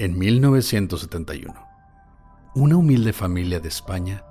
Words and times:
En 0.00 0.16
1971, 0.16 1.54
una 2.54 2.76
humilde 2.76 3.12
familia 3.12 3.58
de 3.58 3.66
España 3.66 4.24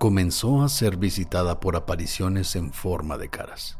comenzó 0.00 0.64
a 0.64 0.68
ser 0.68 0.96
visitada 0.96 1.60
por 1.60 1.76
apariciones 1.76 2.56
en 2.56 2.72
forma 2.72 3.16
de 3.18 3.28
caras. 3.30 3.78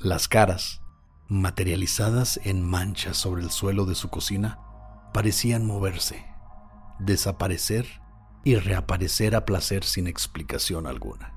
Las 0.00 0.26
caras, 0.26 0.82
materializadas 1.28 2.40
en 2.42 2.60
manchas 2.60 3.18
sobre 3.18 3.42
el 3.42 3.52
suelo 3.52 3.86
de 3.86 3.94
su 3.94 4.10
cocina, 4.10 4.58
parecían 5.14 5.64
moverse, 5.64 6.26
desaparecer 6.98 7.86
y 8.42 8.56
reaparecer 8.56 9.36
a 9.36 9.44
placer 9.44 9.84
sin 9.84 10.08
explicación 10.08 10.88
alguna. 10.88 11.34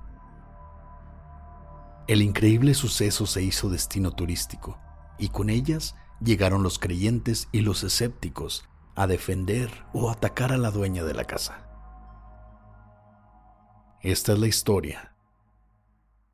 El 2.07 2.23
increíble 2.23 2.73
suceso 2.73 3.27
se 3.27 3.43
hizo 3.43 3.69
destino 3.69 4.13
turístico 4.13 4.79
y 5.19 5.29
con 5.29 5.51
ellas 5.51 5.95
llegaron 6.23 6.63
los 6.63 6.79
creyentes 6.79 7.47
y 7.51 7.61
los 7.61 7.83
escépticos 7.83 8.65
a 8.95 9.07
defender 9.07 9.69
o 9.93 10.09
atacar 10.09 10.51
a 10.51 10.57
la 10.57 10.71
dueña 10.71 11.03
de 11.03 11.13
la 11.13 11.25
casa. 11.25 11.67
Esta 14.01 14.33
es 14.33 14.39
la 14.39 14.47
historia 14.47 15.15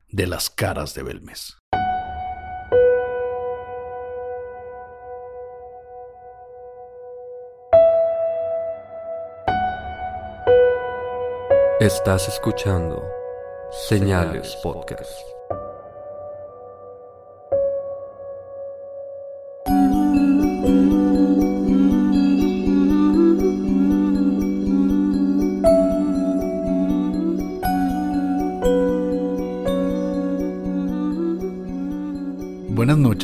de 0.08 0.26
las 0.26 0.50
caras 0.50 0.94
de 0.94 1.02
Belmes. 1.02 1.56
Estás 11.80 12.28
escuchando 12.28 13.02
Señales 13.88 14.54
Podcast. 14.62 15.39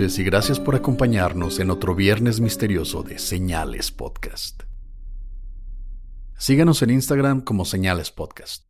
Y 0.07 0.23
gracias 0.23 0.61
por 0.61 0.77
acompañarnos 0.77 1.59
en 1.59 1.69
otro 1.69 1.97
viernes 1.97 2.39
misterioso 2.39 3.03
de 3.03 3.19
Señales 3.19 3.91
Podcast. 3.91 4.63
Síganos 6.39 6.81
en 6.83 6.91
Instagram 6.91 7.41
como 7.41 7.65
Señales 7.65 8.13
Podcast. 8.13 8.67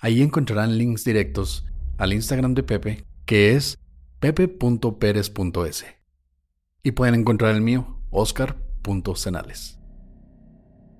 Ahí 0.00 0.20
encontrarán 0.20 0.76
links 0.76 1.04
directos 1.04 1.64
al 1.96 2.12
Instagram 2.12 2.54
de 2.54 2.64
Pepe, 2.64 3.04
que 3.24 3.54
es 3.54 3.78
pepe.perez.s. 4.18 5.86
Y 6.82 6.90
pueden 6.90 7.14
encontrar 7.14 7.54
el 7.54 7.60
mío, 7.60 8.02
oscar.cenales. 8.10 9.78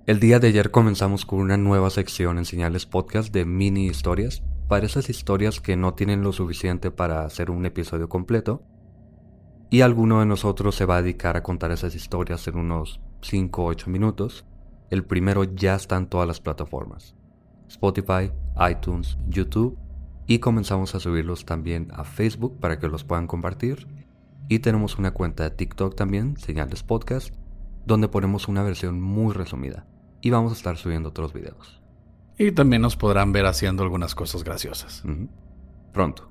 El 0.07 0.21
día 0.21 0.39
de 0.39 0.49
ayer 0.49 0.71
comenzamos 0.71 1.27
con 1.27 1.41
una 1.41 1.57
nueva 1.57 1.91
sección 1.91 2.39
en 2.39 2.45
Señales 2.45 2.87
Podcast 2.87 3.35
de 3.35 3.45
mini 3.45 3.87
historias, 3.87 4.45
para 4.69 4.87
esas 4.87 5.11
historias 5.11 5.61
que 5.61 5.77
no 5.77 5.95
tienen 5.95 6.23
lo 6.23 6.33
suficiente 6.33 6.93
para 6.93 7.25
hacer 7.25 7.51
un 7.51 7.67
episodio 7.67 8.09
completo, 8.09 8.63
y 9.71 9.83
alguno 9.83 10.19
de 10.19 10.27
nosotros 10.27 10.75
se 10.75 10.85
va 10.85 10.97
a 10.97 11.03
dedicar 11.03 11.37
a 11.37 11.45
contar 11.45 11.71
esas 11.71 11.95
historias 11.95 12.47
en 12.49 12.59
unos 12.59 13.01
5 13.23 13.63
o 13.63 13.67
8 13.67 13.89
minutos. 13.89 14.45
El 14.91 15.05
primero 15.05 15.45
ya 15.45 15.77
está 15.77 15.97
en 15.97 16.09
todas 16.09 16.27
las 16.27 16.41
plataformas. 16.41 17.15
Spotify, 17.69 18.33
iTunes, 18.69 19.17
YouTube. 19.29 19.79
Y 20.27 20.41
comenzamos 20.41 20.97
a 20.97 21.01
subirlos 21.01 21.45
también 21.45 21.89
a 21.95 22.03
Facebook 22.03 22.59
para 22.59 22.81
que 22.81 22.89
los 22.89 23.05
puedan 23.05 23.29
compartir. 23.29 23.87
Y 24.49 24.59
tenemos 24.59 24.99
una 24.99 25.13
cuenta 25.13 25.45
de 25.45 25.51
TikTok 25.51 25.95
también, 25.95 26.37
Señales 26.37 26.83
Podcast, 26.83 27.33
donde 27.87 28.09
ponemos 28.09 28.49
una 28.49 28.65
versión 28.65 29.01
muy 29.01 29.33
resumida. 29.33 29.87
Y 30.21 30.31
vamos 30.31 30.51
a 30.51 30.57
estar 30.57 30.77
subiendo 30.79 31.11
otros 31.11 31.33
videos. 31.33 31.81
Y 32.37 32.51
también 32.51 32.83
nos 32.83 32.97
podrán 32.97 33.31
ver 33.31 33.47
haciendo 33.47 33.85
algunas 33.85 34.17
cosas 34.17 34.43
graciosas. 34.43 35.05
Pronto. 35.93 36.30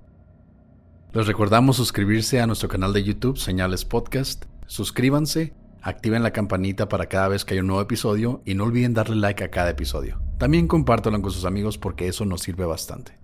Les 1.11 1.25
recordamos 1.25 1.77
suscribirse 1.77 2.39
a 2.39 2.45
nuestro 2.45 2.69
canal 2.69 2.93
de 2.93 3.03
YouTube, 3.03 3.35
Señales 3.35 3.83
Podcast. 3.83 4.45
Suscríbanse, 4.67 5.55
activen 5.81 6.21
la 6.21 6.29
campanita 6.29 6.87
para 6.87 7.07
cada 7.07 7.29
vez 7.29 7.43
que 7.43 7.55
haya 7.55 7.61
un 7.61 7.67
nuevo 7.67 7.81
episodio 7.81 8.43
y 8.45 8.53
no 8.53 8.65
olviden 8.65 8.93
darle 8.93 9.15
like 9.15 9.43
a 9.43 9.49
cada 9.49 9.71
episodio. 9.71 10.21
También 10.37 10.67
compártelo 10.67 11.19
con 11.19 11.31
sus 11.31 11.45
amigos 11.45 11.79
porque 11.79 12.07
eso 12.07 12.25
nos 12.25 12.41
sirve 12.41 12.63
bastante. 12.65 13.17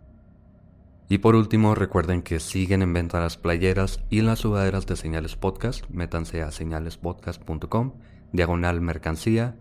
Y 1.10 1.20
por 1.20 1.36
último, 1.36 1.76
recuerden 1.76 2.24
que 2.24 2.40
siguen 2.40 2.82
en 2.82 2.92
venta 2.92 3.20
las 3.20 3.38
playeras 3.38 4.00
y 4.10 4.22
las 4.22 4.40
sudaderas 4.40 4.88
de 4.88 4.96
Señales 4.96 5.36
Podcast. 5.36 5.88
Métanse 5.92 6.42
a 6.42 6.50
señalespodcast.com, 6.50 7.94
diagonal 8.32 8.82
mercancía, 8.82 9.58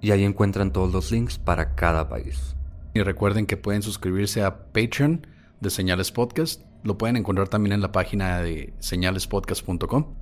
y 0.00 0.12
ahí 0.12 0.22
encuentran 0.22 0.72
todos 0.72 0.92
los 0.92 1.10
links 1.10 1.40
para 1.40 1.74
cada 1.74 2.08
país. 2.08 2.54
Y 2.94 3.02
recuerden 3.02 3.46
que 3.46 3.56
pueden 3.56 3.82
suscribirse 3.82 4.44
a 4.44 4.70
Patreon 4.70 5.26
de 5.60 5.70
Señales 5.70 6.12
Podcast. 6.12 6.67
Lo 6.82 6.98
pueden 6.98 7.16
encontrar 7.16 7.48
también 7.48 7.72
en 7.74 7.80
la 7.80 7.92
página 7.92 8.40
de 8.40 8.72
señalespodcast.com. 8.78 10.14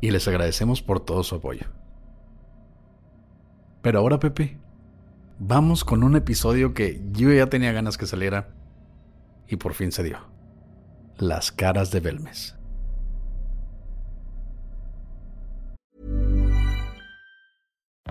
Y 0.00 0.10
les 0.10 0.26
agradecemos 0.26 0.82
por 0.82 1.00
todo 1.00 1.22
su 1.22 1.36
apoyo. 1.36 1.66
Pero 3.82 4.00
ahora, 4.00 4.18
Pepe, 4.18 4.58
vamos 5.38 5.84
con 5.84 6.04
un 6.04 6.16
episodio 6.16 6.74
que 6.74 7.00
yo 7.12 7.32
ya 7.32 7.46
tenía 7.48 7.72
ganas 7.72 7.98
que 7.98 8.06
saliera 8.06 8.48
y 9.48 9.56
por 9.56 9.74
fin 9.74 9.92
se 9.92 10.02
dio. 10.02 10.18
Las 11.18 11.52
caras 11.52 11.90
de 11.90 12.00
Belmes. 12.00 12.56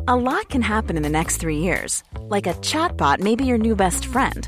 A 0.08 0.16
lot 0.16 0.50
can 0.50 0.62
happen 0.62 0.98
in 0.98 1.04
the 1.04 1.10
next 1.10 1.38
three 1.38 1.58
years. 1.58 2.04
Like 2.28 2.48
a 2.48 2.54
chatbot 2.56 3.20
may 3.20 3.36
be 3.36 3.46
your 3.46 3.58
new 3.58 3.76
best 3.76 4.08
friend. 4.08 4.48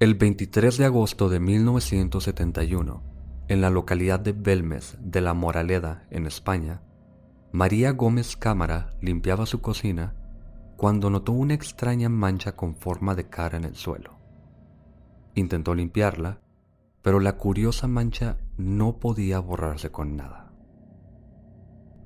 El 0.00 0.16
23 0.16 0.76
de 0.76 0.86
agosto 0.86 1.28
de 1.28 1.38
1971, 1.38 3.00
en 3.46 3.60
la 3.60 3.70
localidad 3.70 4.18
de 4.18 4.32
Belmes 4.32 4.98
de 5.00 5.20
la 5.20 5.34
Moraleda, 5.34 6.04
en 6.10 6.26
España, 6.26 6.82
María 7.52 7.92
Gómez 7.92 8.36
Cámara 8.36 8.90
limpiaba 9.00 9.46
su 9.46 9.60
cocina 9.60 10.16
cuando 10.76 11.10
notó 11.10 11.30
una 11.30 11.54
extraña 11.54 12.08
mancha 12.08 12.56
con 12.56 12.74
forma 12.74 13.14
de 13.14 13.28
cara 13.28 13.56
en 13.56 13.62
el 13.62 13.76
suelo. 13.76 14.18
Intentó 15.36 15.76
limpiarla, 15.76 16.40
pero 17.00 17.20
la 17.20 17.36
curiosa 17.36 17.86
mancha 17.86 18.38
no 18.56 18.98
podía 18.98 19.38
borrarse 19.38 19.92
con 19.92 20.16
nada. 20.16 20.52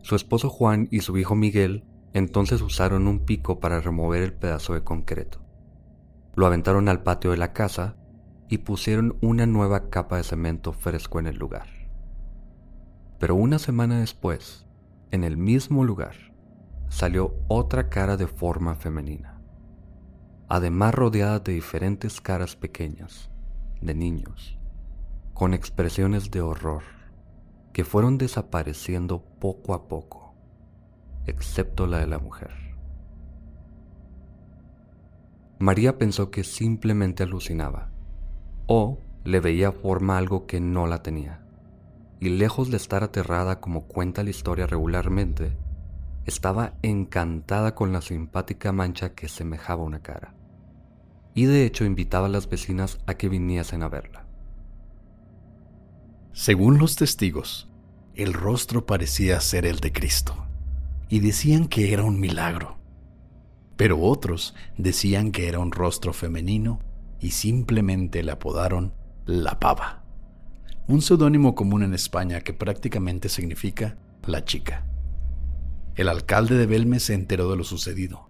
Su 0.02 0.14
esposo 0.14 0.50
Juan 0.50 0.88
y 0.90 1.00
su 1.00 1.16
hijo 1.16 1.34
Miguel 1.34 1.84
Entonces 2.12 2.60
usaron 2.60 3.06
un 3.06 3.20
pico 3.20 3.60
para 3.60 3.80
remover 3.80 4.22
el 4.22 4.34
pedazo 4.34 4.74
de 4.74 4.84
concreto. 4.84 5.47
Lo 6.38 6.46
aventaron 6.46 6.88
al 6.88 7.02
patio 7.02 7.32
de 7.32 7.36
la 7.36 7.52
casa 7.52 7.96
y 8.48 8.58
pusieron 8.58 9.18
una 9.20 9.44
nueva 9.44 9.90
capa 9.90 10.18
de 10.18 10.22
cemento 10.22 10.72
fresco 10.72 11.18
en 11.18 11.26
el 11.26 11.36
lugar. 11.36 11.66
Pero 13.18 13.34
una 13.34 13.58
semana 13.58 13.98
después, 13.98 14.64
en 15.10 15.24
el 15.24 15.36
mismo 15.36 15.82
lugar, 15.82 16.14
salió 16.88 17.34
otra 17.48 17.88
cara 17.88 18.16
de 18.16 18.28
forma 18.28 18.76
femenina, 18.76 19.40
además 20.48 20.94
rodeada 20.94 21.40
de 21.40 21.54
diferentes 21.54 22.20
caras 22.20 22.54
pequeñas, 22.54 23.32
de 23.80 23.96
niños, 23.96 24.60
con 25.34 25.54
expresiones 25.54 26.30
de 26.30 26.40
horror, 26.40 26.84
que 27.72 27.84
fueron 27.84 28.16
desapareciendo 28.16 29.24
poco 29.40 29.74
a 29.74 29.88
poco, 29.88 30.36
excepto 31.26 31.88
la 31.88 31.98
de 31.98 32.06
la 32.06 32.20
mujer. 32.20 32.67
María 35.58 35.98
pensó 35.98 36.30
que 36.30 36.44
simplemente 36.44 37.24
alucinaba, 37.24 37.90
o 38.66 38.98
le 39.24 39.40
veía 39.40 39.72
forma 39.72 40.16
algo 40.16 40.46
que 40.46 40.60
no 40.60 40.86
la 40.86 41.02
tenía, 41.02 41.40
y 42.20 42.28
lejos 42.28 42.70
de 42.70 42.76
estar 42.76 43.02
aterrada 43.02 43.60
como 43.60 43.84
cuenta 43.84 44.22
la 44.22 44.30
historia 44.30 44.68
regularmente, 44.68 45.56
estaba 46.26 46.74
encantada 46.82 47.74
con 47.74 47.92
la 47.92 48.02
simpática 48.02 48.70
mancha 48.70 49.14
que 49.14 49.28
semejaba 49.28 49.82
una 49.82 50.00
cara, 50.00 50.32
y 51.34 51.46
de 51.46 51.64
hecho 51.64 51.84
invitaba 51.84 52.26
a 52.26 52.30
las 52.30 52.48
vecinas 52.48 53.00
a 53.06 53.14
que 53.14 53.28
viniesen 53.28 53.82
a 53.82 53.88
verla. 53.88 54.26
Según 56.32 56.78
los 56.78 56.94
testigos, 56.94 57.68
el 58.14 58.32
rostro 58.32 58.86
parecía 58.86 59.40
ser 59.40 59.66
el 59.66 59.80
de 59.80 59.92
Cristo, 59.92 60.36
y 61.08 61.18
decían 61.18 61.66
que 61.66 61.92
era 61.92 62.04
un 62.04 62.20
milagro. 62.20 62.77
Pero 63.78 64.00
otros 64.00 64.56
decían 64.76 65.30
que 65.30 65.48
era 65.48 65.60
un 65.60 65.70
rostro 65.70 66.12
femenino 66.12 66.80
y 67.20 67.30
simplemente 67.30 68.24
le 68.24 68.32
apodaron 68.32 68.92
la 69.24 69.60
pava, 69.60 70.04
un 70.88 71.00
seudónimo 71.00 71.54
común 71.54 71.84
en 71.84 71.94
España 71.94 72.40
que 72.40 72.52
prácticamente 72.52 73.28
significa 73.28 73.96
la 74.26 74.44
chica. 74.44 74.84
El 75.94 76.08
alcalde 76.08 76.56
de 76.56 76.66
Belme 76.66 76.98
se 76.98 77.14
enteró 77.14 77.48
de 77.50 77.56
lo 77.56 77.62
sucedido 77.62 78.28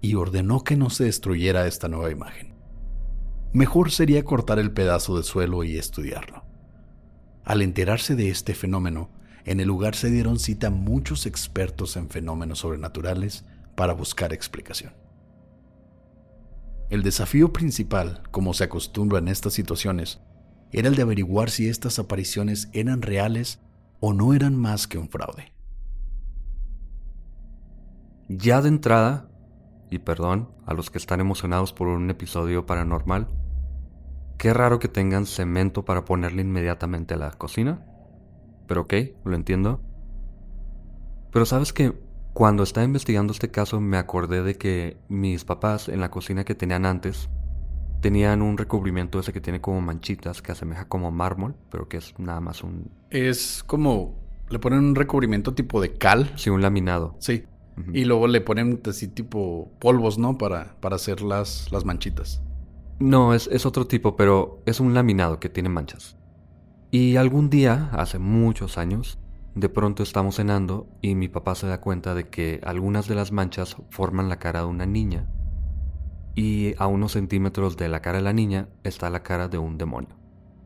y 0.00 0.14
ordenó 0.14 0.64
que 0.64 0.76
no 0.76 0.88
se 0.88 1.04
destruyera 1.04 1.66
esta 1.66 1.88
nueva 1.88 2.10
imagen. 2.10 2.54
Mejor 3.52 3.90
sería 3.90 4.24
cortar 4.24 4.58
el 4.58 4.72
pedazo 4.72 5.18
de 5.18 5.22
suelo 5.22 5.64
y 5.64 5.76
estudiarlo. 5.76 6.44
Al 7.44 7.60
enterarse 7.60 8.16
de 8.16 8.30
este 8.30 8.54
fenómeno, 8.54 9.10
en 9.44 9.60
el 9.60 9.68
lugar 9.68 9.94
se 9.94 10.10
dieron 10.10 10.38
cita 10.38 10.70
muchos 10.70 11.26
expertos 11.26 11.98
en 11.98 12.08
fenómenos 12.08 12.60
sobrenaturales 12.60 13.44
para 13.78 13.92
buscar 13.92 14.32
explicación. 14.32 14.92
El 16.90 17.04
desafío 17.04 17.52
principal, 17.52 18.24
como 18.32 18.52
se 18.52 18.64
acostumbra 18.64 19.20
en 19.20 19.28
estas 19.28 19.52
situaciones, 19.52 20.20
era 20.72 20.88
el 20.88 20.96
de 20.96 21.02
averiguar 21.02 21.48
si 21.48 21.68
estas 21.68 22.00
apariciones 22.00 22.70
eran 22.72 23.02
reales 23.02 23.60
o 24.00 24.12
no 24.12 24.34
eran 24.34 24.56
más 24.56 24.88
que 24.88 24.98
un 24.98 25.08
fraude. 25.08 25.52
Ya 28.28 28.60
de 28.62 28.68
entrada, 28.68 29.30
y 29.92 30.00
perdón 30.00 30.50
a 30.66 30.74
los 30.74 30.90
que 30.90 30.98
están 30.98 31.20
emocionados 31.20 31.72
por 31.72 31.86
un 31.86 32.10
episodio 32.10 32.66
paranormal, 32.66 33.28
qué 34.38 34.52
raro 34.54 34.80
que 34.80 34.88
tengan 34.88 35.24
cemento 35.24 35.84
para 35.84 36.04
ponerle 36.04 36.42
inmediatamente 36.42 37.14
a 37.14 37.18
la 37.18 37.30
cocina. 37.30 37.86
Pero 38.66 38.80
ok, 38.80 38.94
lo 39.24 39.36
entiendo. 39.36 39.80
Pero 41.30 41.46
sabes 41.46 41.72
que 41.72 42.07
cuando 42.38 42.62
estaba 42.62 42.84
investigando 42.84 43.32
este 43.32 43.50
caso 43.50 43.80
me 43.80 43.96
acordé 43.96 44.44
de 44.44 44.54
que 44.54 44.96
mis 45.08 45.44
papás 45.44 45.88
en 45.88 45.98
la 45.98 46.08
cocina 46.08 46.44
que 46.44 46.54
tenían 46.54 46.86
antes 46.86 47.28
tenían 48.00 48.42
un 48.42 48.56
recubrimiento 48.56 49.18
ese 49.18 49.32
que 49.32 49.40
tiene 49.40 49.60
como 49.60 49.80
manchitas 49.80 50.40
que 50.40 50.52
asemeja 50.52 50.86
como 50.86 51.10
mármol, 51.10 51.56
pero 51.68 51.88
que 51.88 51.96
es 51.96 52.14
nada 52.16 52.40
más 52.40 52.62
un... 52.62 52.92
Es 53.10 53.64
como... 53.66 54.14
Le 54.50 54.60
ponen 54.60 54.78
un 54.78 54.94
recubrimiento 54.94 55.54
tipo 55.54 55.80
de 55.80 55.94
cal. 55.94 56.32
Sí, 56.36 56.48
un 56.48 56.62
laminado. 56.62 57.16
Sí. 57.18 57.42
Y 57.92 58.04
luego 58.04 58.28
le 58.28 58.40
ponen 58.40 58.80
así 58.86 59.08
tipo 59.08 59.72
polvos, 59.80 60.16
¿no? 60.16 60.38
Para, 60.38 60.76
para 60.78 60.94
hacer 60.94 61.22
las, 61.22 61.72
las 61.72 61.84
manchitas. 61.84 62.40
No, 63.00 63.34
es, 63.34 63.48
es 63.48 63.66
otro 63.66 63.88
tipo, 63.88 64.14
pero 64.14 64.62
es 64.64 64.78
un 64.78 64.94
laminado 64.94 65.40
que 65.40 65.48
tiene 65.48 65.70
manchas. 65.70 66.16
Y 66.92 67.16
algún 67.16 67.50
día, 67.50 67.90
hace 67.94 68.20
muchos 68.20 68.78
años, 68.78 69.18
de 69.58 69.68
pronto 69.68 70.02
estamos 70.02 70.36
cenando 70.36 70.86
y 71.02 71.14
mi 71.14 71.28
papá 71.28 71.54
se 71.54 71.66
da 71.66 71.80
cuenta 71.80 72.14
de 72.14 72.28
que 72.28 72.60
algunas 72.64 73.08
de 73.08 73.14
las 73.14 73.32
manchas 73.32 73.76
forman 73.90 74.28
la 74.28 74.38
cara 74.38 74.60
de 74.60 74.66
una 74.66 74.86
niña. 74.86 75.26
Y 76.34 76.74
a 76.78 76.86
unos 76.86 77.12
centímetros 77.12 77.76
de 77.76 77.88
la 77.88 78.00
cara 78.00 78.18
de 78.18 78.24
la 78.24 78.32
niña 78.32 78.68
está 78.84 79.10
la 79.10 79.22
cara 79.22 79.48
de 79.48 79.58
un 79.58 79.76
demonio. 79.76 80.16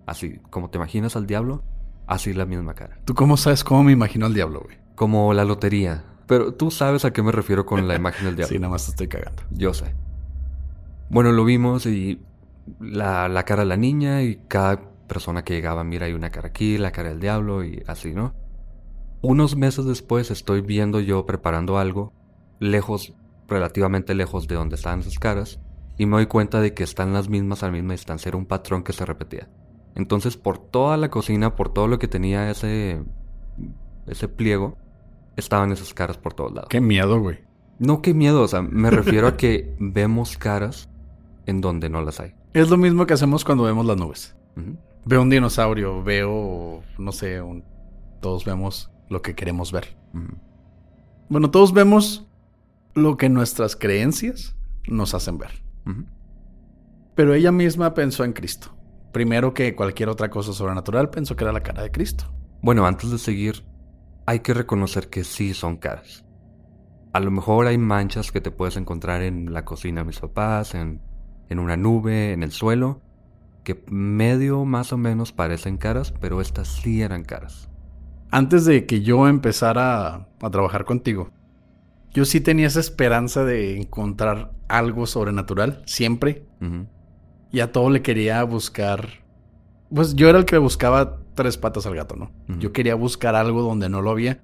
Así, 0.07 0.41
como 0.51 0.69
te 0.69 0.79
imaginas 0.79 1.17
al 1.17 1.27
diablo, 1.27 1.63
así 2.07 2.35
la 2.35 2.45
misma 2.45 2.75
cara. 2.75 2.99
¿Tú 3.05 3.15
cómo 3.15 3.37
sabes 3.37 3.65
cómo 3.65 3.83
me 3.83 3.93
imagino 3.93 4.27
al 4.27 4.35
diablo, 4.35 4.61
güey? 4.65 4.77
Como 4.95 5.33
la 5.33 5.45
lotería. 5.45 6.05
Pero 6.27 6.53
tú 6.55 6.71
sabes 6.71 7.05
a 7.05 7.13
qué 7.13 7.23
me 7.23 7.33
refiero 7.33 7.65
con 7.65 7.89
la 7.89 7.95
imagen 7.95 8.27
del 8.27 8.37
diablo. 8.37 8.55
Sí, 8.55 8.59
nada 8.59 8.73
más 8.73 8.85
te 8.85 8.91
estoy 8.91 9.09
cagando. 9.09 9.43
Yo 9.51 9.73
sé. 9.73 9.95
Bueno, 11.09 11.33
lo 11.33 11.45
vimos 11.45 11.87
y 11.87 12.21
la, 12.81 13.29
la 13.29 13.45
cara 13.45 13.63
de 13.63 13.69
la 13.69 13.77
niña 13.77 14.23
y 14.23 14.37
cada 14.49 14.81
persona 15.07 15.45
que 15.45 15.55
llegaba, 15.55 15.85
mira, 15.85 16.07
hay 16.07 16.13
una 16.13 16.31
cara 16.31 16.49
aquí, 16.49 16.79
la 16.79 16.91
cara 16.93 17.11
del 17.11 17.21
diablo 17.21 17.65
y 17.65 17.83
así, 17.87 18.13
¿no? 18.13 18.35
Unos 19.23 19.57
meses 19.57 19.85
después 19.85 20.31
estoy 20.31 20.61
viendo 20.61 21.01
yo 21.01 21.25
preparando 21.27 21.79
algo, 21.79 22.13
lejos, 22.59 23.15
relativamente 23.49 24.15
lejos 24.15 24.49
de 24.49 24.57
donde 24.57 24.75
estaban 24.77 25.01
esas 25.01 25.19
caras, 25.19 25.61
y 25.97 26.07
me 26.07 26.17
doy 26.17 26.27
cuenta 26.27 26.61
de 26.61 26.75
que 26.75 26.83
están 26.83 27.13
las 27.13 27.29
mismas 27.29 27.63
a 27.63 27.67
la 27.67 27.73
misma 27.73 27.93
distancia, 27.93 28.29
era 28.29 28.39
un 28.39 28.47
patrón 28.47 28.83
que 28.83 28.93
se 28.93 29.05
repetía. 29.07 29.49
Entonces 29.95 30.37
por 30.37 30.59
toda 30.59 30.97
la 30.97 31.11
cocina, 31.11 31.55
por 31.55 31.69
todo 31.73 31.87
lo 31.87 31.99
que 31.99 32.09
tenía 32.09 32.51
ese, 32.51 33.03
ese 34.07 34.27
pliego, 34.29 34.77
estaban 35.37 35.71
esas 35.71 35.95
caras 35.95 36.17
por 36.19 36.35
todos 36.35 36.53
lados. 36.53 36.69
Qué 36.71 36.81
miedo, 36.81 37.21
güey. 37.21 37.39
No, 37.79 38.01
qué 38.03 38.15
miedo, 38.15 38.43
o 38.43 38.49
sea, 38.49 38.63
me 38.63 38.91
refiero 38.93 39.27
a 39.29 39.37
que 39.37 39.75
vemos 39.79 40.37
caras 40.37 40.89
en 41.47 41.61
donde 41.61 41.89
no 41.91 42.01
las 42.03 42.21
hay. 42.21 42.35
Es 42.55 42.71
lo 42.71 42.77
mismo 42.77 43.07
que 43.07 43.15
hacemos 43.15 43.45
cuando 43.45 43.65
vemos 43.65 43.87
las 43.87 43.97
nubes. 43.97 44.35
Veo 45.05 45.23
un 45.23 45.31
dinosaurio, 45.31 46.03
veo, 46.03 46.83
no 46.99 47.13
sé, 47.13 47.41
un- 47.41 47.65
todos 48.21 48.45
vemos 48.45 48.91
lo 49.13 49.23
que 49.23 49.35
queremos 49.35 49.71
ver. 49.71 49.97
Ujú. 50.15 50.37
Bueno, 51.29 51.51
todos 51.51 51.73
vemos 51.73 52.27
lo 52.95 53.17
que 53.17 53.29
nuestras 53.29 53.77
creencias 53.77 54.57
nos 54.89 55.15
hacen 55.15 55.39
ver. 55.39 55.63
Ujú. 55.87 56.05
Pero 57.15 57.35
ella 57.35 57.53
misma 57.53 57.95
pensó 57.95 58.25
en 58.25 58.33
Cristo. 58.33 58.75
Primero 59.13 59.53
que 59.53 59.77
cualquier 59.77 60.09
otra 60.09 60.31
cosa 60.31 60.53
sobrenatural, 60.53 61.11
pensó 61.11 61.37
que 61.37 61.45
era 61.45 61.53
la 61.53 61.63
cara 61.63 61.83
de 61.83 61.91
Cristo. 61.91 62.33
Bueno, 62.63 62.87
antes 62.87 63.11
de 63.11 63.19
seguir, 63.19 63.65
hay 64.27 64.41
que 64.41 64.55
reconocer 64.55 65.09
que 65.09 65.25
sí 65.25 65.53
son 65.53 65.77
caras. 65.77 66.25
A 67.13 67.21
lo 67.21 67.31
mejor 67.31 67.67
hay 67.67 67.77
manchas 67.77 68.33
que 68.33 68.41
te 68.41 68.51
puedes 68.51 68.77
encontrar 68.77 69.23
en 69.23 69.53
la 69.53 69.67
cocina 69.67 70.01
de 70.01 70.07
mis 70.07 70.21
papás, 70.21 70.75
en, 70.75 71.03
en 71.51 71.59
una 71.59 71.77
nube, 71.77 72.33
en 72.33 72.43
el 72.43 72.53
suelo, 72.53 73.03
que 73.65 73.85
medio 73.89 74.65
más 74.65 74.93
o 74.93 74.97
menos 74.97 75.33
parecen 75.33 75.77
caras, 75.77 76.13
pero 76.21 76.41
estas 76.41 76.69
sí 76.69 77.03
eran 77.03 77.25
caras. 77.25 77.69
Antes 78.33 78.65
de 78.65 78.87
que 78.87 79.03
yo 79.03 79.29
empezara 79.29 80.27
a, 80.41 80.51
trabajar 80.51 80.85
contigo, 80.85 81.31
yo 82.13 82.25
sí 82.25 82.41
tenía 82.41 82.67
esa 82.67 82.81
esperanza 82.81 83.45
de 83.45 83.79
encontrar 83.79 84.51
algo 84.69 85.07
sobrenatural, 85.07 85.83
siempre. 85.87 86.45
Y 87.53 87.61
a 87.61 87.71
todo 87.71 87.91
le 87.91 88.03
quería 88.03 88.43
buscar. 88.45 89.07
Pues 89.95 90.15
yo 90.17 90.29
era 90.31 90.39
el 90.39 90.47
que 90.47 90.57
buscaba 90.59 91.19
tres 91.35 91.59
patas 91.59 91.85
al 91.87 91.95
gato, 91.95 92.17
¿no? 92.17 92.31
Yo 92.59 92.73
quería 92.73 92.95
buscar 92.95 93.35
algo 93.35 93.63
donde 93.63 93.89
no 93.91 94.01
lo 94.03 94.11
había. 94.11 94.41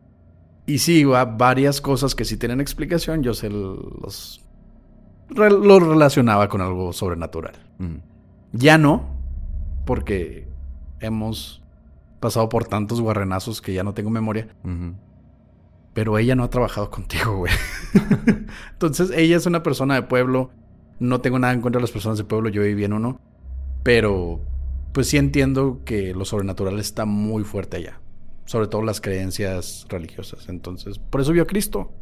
Y 0.66 0.78
sí, 0.78 1.04
va- 1.04 1.24
varias 1.24 1.80
cosas 1.80 2.14
que 2.14 2.26
sí 2.26 2.36
tienen 2.36 2.60
explicación, 2.60 3.22
yo 3.22 3.32
se 3.32 3.48
los, 3.48 4.44
los 5.30 5.82
relacionaba 5.82 6.48
con 6.48 6.60
algo 6.60 6.92
sobrenatural. 6.92 7.54
Ya 8.52 8.76
no, 8.76 9.16
porque 9.86 10.46
hemos 11.00 11.62
pasado 12.20 12.48
por 12.48 12.66
tantos 12.66 13.00
guarrenazos 13.00 13.60
que 13.60 13.72
ya 13.72 13.82
no 13.82 13.94
tengo 13.94 14.10
memoria. 14.10 14.48
Pero 15.94 16.18
ella 16.18 16.34
no 16.34 16.44
ha 16.44 16.50
trabajado 16.50 16.90
contigo, 16.90 17.38
güey. 17.38 17.52
Entonces, 18.72 19.10
ella 19.14 19.36
es 19.36 19.46
una 19.46 19.62
persona 19.62 19.94
de 19.94 20.02
pueblo. 20.02 20.50
No 21.00 21.20
tengo 21.20 21.38
nada 21.38 21.52
en 21.52 21.60
contra 21.60 21.78
de 21.78 21.82
las 21.82 21.90
personas 21.90 22.18
de 22.18 22.24
pueblo, 22.24 22.48
yo 22.48 22.62
viví 22.62 22.84
en 22.84 22.92
uno. 22.92 23.20
Pero, 23.82 24.40
pues 24.92 25.08
sí 25.08 25.16
entiendo 25.16 25.80
que 25.84 26.14
lo 26.14 26.24
sobrenatural 26.24 26.78
está 26.78 27.04
muy 27.04 27.44
fuerte 27.44 27.78
allá. 27.78 28.00
Sobre 28.44 28.66
todo 28.66 28.82
las 28.82 29.00
creencias 29.00 29.86
religiosas. 29.88 30.48
Entonces, 30.48 30.98
por 30.98 31.20
eso 31.20 31.32
vio 31.32 31.42
a 31.42 31.46
Cristo. 31.46 31.92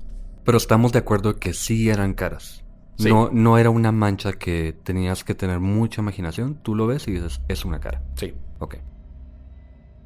Pero 0.45 0.59
estamos 0.59 0.93
de 0.93 1.01
acuerdo 1.01 1.37
que 1.37 1.53
sí 1.55 1.89
eran 1.89 2.15
caras. 2.15 2.65
Sí. 2.99 3.09
No, 3.09 3.31
no 3.31 3.59
era 3.59 3.69
una 3.69 3.93
mancha 3.93 4.33
que 4.33 4.75
tenías 4.83 5.25
que 5.25 5.35
tener 5.35 5.61
mucha 5.61 6.01
imaginación. 6.01 6.55
Tú 6.63 6.75
lo 6.75 6.87
ves 6.87 7.07
y 7.09 7.13
dices, 7.13 7.41
es 7.49 7.65
una 7.65 7.81
cara. 7.81 8.03
Sí. 8.15 8.33
Ok. 8.59 8.77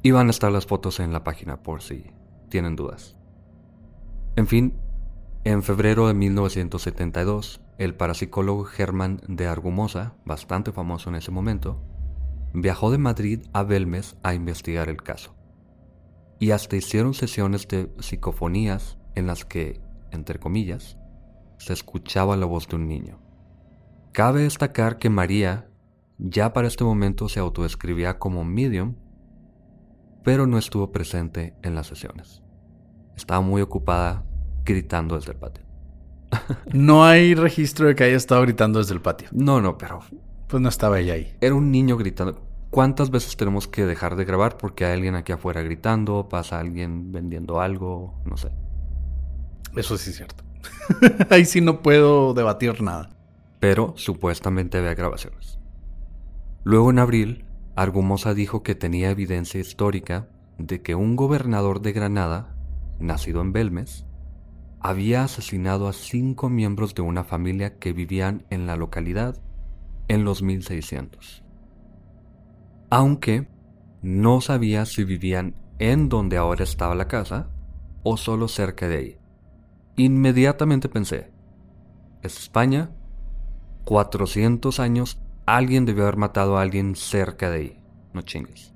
Y 0.03 0.11
van 0.11 0.27
a 0.27 0.31
estar 0.31 0.51
las 0.51 0.65
fotos 0.65 0.99
en 0.99 1.13
la 1.13 1.23
página 1.23 1.61
por 1.61 1.81
si 1.81 2.11
tienen 2.49 2.75
dudas. 2.75 3.15
En 4.35 4.47
fin, 4.47 4.73
En 5.43 5.63
febrero 5.63 6.07
de 6.07 6.13
1972, 6.13 7.61
el 7.79 7.95
parapsicólogo 7.95 8.63
Germán 8.63 9.21
de 9.27 9.47
Argumosa, 9.47 10.13
bastante 10.23 10.71
famoso 10.71 11.09
en 11.09 11.15
ese 11.15 11.31
momento, 11.31 11.81
viajó 12.53 12.91
de 12.91 12.99
Madrid 12.99 13.41
a 13.51 13.63
Belmes 13.63 14.17
a 14.21 14.35
investigar 14.35 14.87
el 14.87 15.01
caso. 15.01 15.35
Y 16.37 16.51
hasta 16.51 16.75
hicieron 16.75 17.15
sesiones 17.15 17.67
de 17.67 17.91
psicofonías 17.99 18.99
en 19.15 19.25
las 19.25 19.45
que, 19.45 19.81
entre 20.11 20.37
comillas, 20.37 20.99
se 21.57 21.73
escuchaba 21.73 22.37
la 22.37 22.45
voz 22.45 22.67
de 22.67 22.75
un 22.75 22.87
niño. 22.87 23.19
Cabe 24.11 24.43
destacar 24.43 24.99
que 24.99 25.09
María 25.09 25.71
ya 26.19 26.53
para 26.53 26.67
este 26.67 26.83
momento 26.83 27.29
se 27.29 27.39
autodescribía 27.39 28.19
como 28.19 28.43
medium, 28.43 28.93
pero 30.23 30.47
no 30.47 30.57
estuvo 30.57 30.91
presente 30.91 31.55
en 31.61 31.75
las 31.75 31.87
sesiones. 31.87 32.41
Estaba 33.15 33.41
muy 33.41 33.61
ocupada 33.61 34.23
gritando 34.63 35.15
desde 35.15 35.31
el 35.31 35.37
patio. 35.37 35.63
no 36.73 37.03
hay 37.05 37.35
registro 37.35 37.87
de 37.87 37.95
que 37.95 38.03
haya 38.03 38.15
estado 38.17 38.41
gritando 38.41 38.79
desde 38.79 38.93
el 38.93 39.01
patio. 39.01 39.29
No, 39.31 39.61
no, 39.61 39.77
pero... 39.77 39.99
Pues 40.47 40.61
no 40.61 40.69
estaba 40.69 40.99
ella 40.99 41.13
ahí. 41.13 41.33
Era 41.39 41.55
un 41.55 41.71
niño 41.71 41.95
gritando. 41.95 42.45
¿Cuántas 42.69 43.09
veces 43.09 43.37
tenemos 43.37 43.67
que 43.67 43.85
dejar 43.85 44.15
de 44.15 44.25
grabar 44.25 44.57
porque 44.57 44.85
hay 44.85 44.93
alguien 44.93 45.15
aquí 45.15 45.31
afuera 45.31 45.61
gritando, 45.61 46.27
pasa 46.29 46.59
alguien 46.59 47.11
vendiendo 47.11 47.61
algo, 47.61 48.21
no 48.25 48.37
sé? 48.37 48.49
Eso 49.75 49.97
sí 49.97 50.09
es 50.09 50.17
cierto. 50.17 50.43
ahí 51.29 51.45
sí 51.45 51.61
no 51.61 51.81
puedo 51.81 52.33
debatir 52.33 52.81
nada. 52.81 53.09
Pero 53.59 53.93
supuestamente 53.95 54.77
había 54.77 54.93
grabaciones. 54.93 55.59
Luego 56.63 56.89
en 56.89 56.99
abril, 56.99 57.45
Argumosa 57.75 58.33
dijo 58.33 58.63
que 58.63 58.75
tenía 58.75 59.09
evidencia 59.09 59.59
histórica 59.59 60.27
de 60.57 60.81
que 60.81 60.95
un 60.95 61.15
gobernador 61.15 61.81
de 61.81 61.93
Granada, 61.93 62.55
nacido 62.99 63.41
en 63.41 63.53
Belmes, 63.53 64.05
había 64.79 65.23
asesinado 65.23 65.87
a 65.87 65.93
cinco 65.93 66.49
miembros 66.49 66.95
de 66.95 67.01
una 67.01 67.23
familia 67.23 67.77
que 67.77 67.93
vivían 67.93 68.45
en 68.49 68.67
la 68.67 68.75
localidad 68.75 69.37
en 70.07 70.23
los 70.23 70.41
1600. 70.41 71.43
Aunque 72.89 73.47
no 74.01 74.41
sabía 74.41 74.85
si 74.85 75.03
vivían 75.03 75.55
en 75.79 76.09
donde 76.09 76.37
ahora 76.37 76.63
estaba 76.63 76.95
la 76.95 77.07
casa 77.07 77.49
o 78.03 78.17
solo 78.17 78.47
cerca 78.47 78.87
de 78.87 78.97
ahí. 78.97 79.17
Inmediatamente 79.95 80.89
pensé, 80.89 81.31
es 82.21 82.37
España, 82.37 82.91
400 83.85 84.79
años, 84.79 85.19
alguien 85.57 85.85
debió 85.85 86.03
haber 86.03 86.17
matado 86.17 86.57
a 86.57 86.61
alguien 86.61 86.95
cerca 86.95 87.49
de 87.49 87.57
ahí. 87.57 87.83
No 88.13 88.21
chingues. 88.21 88.73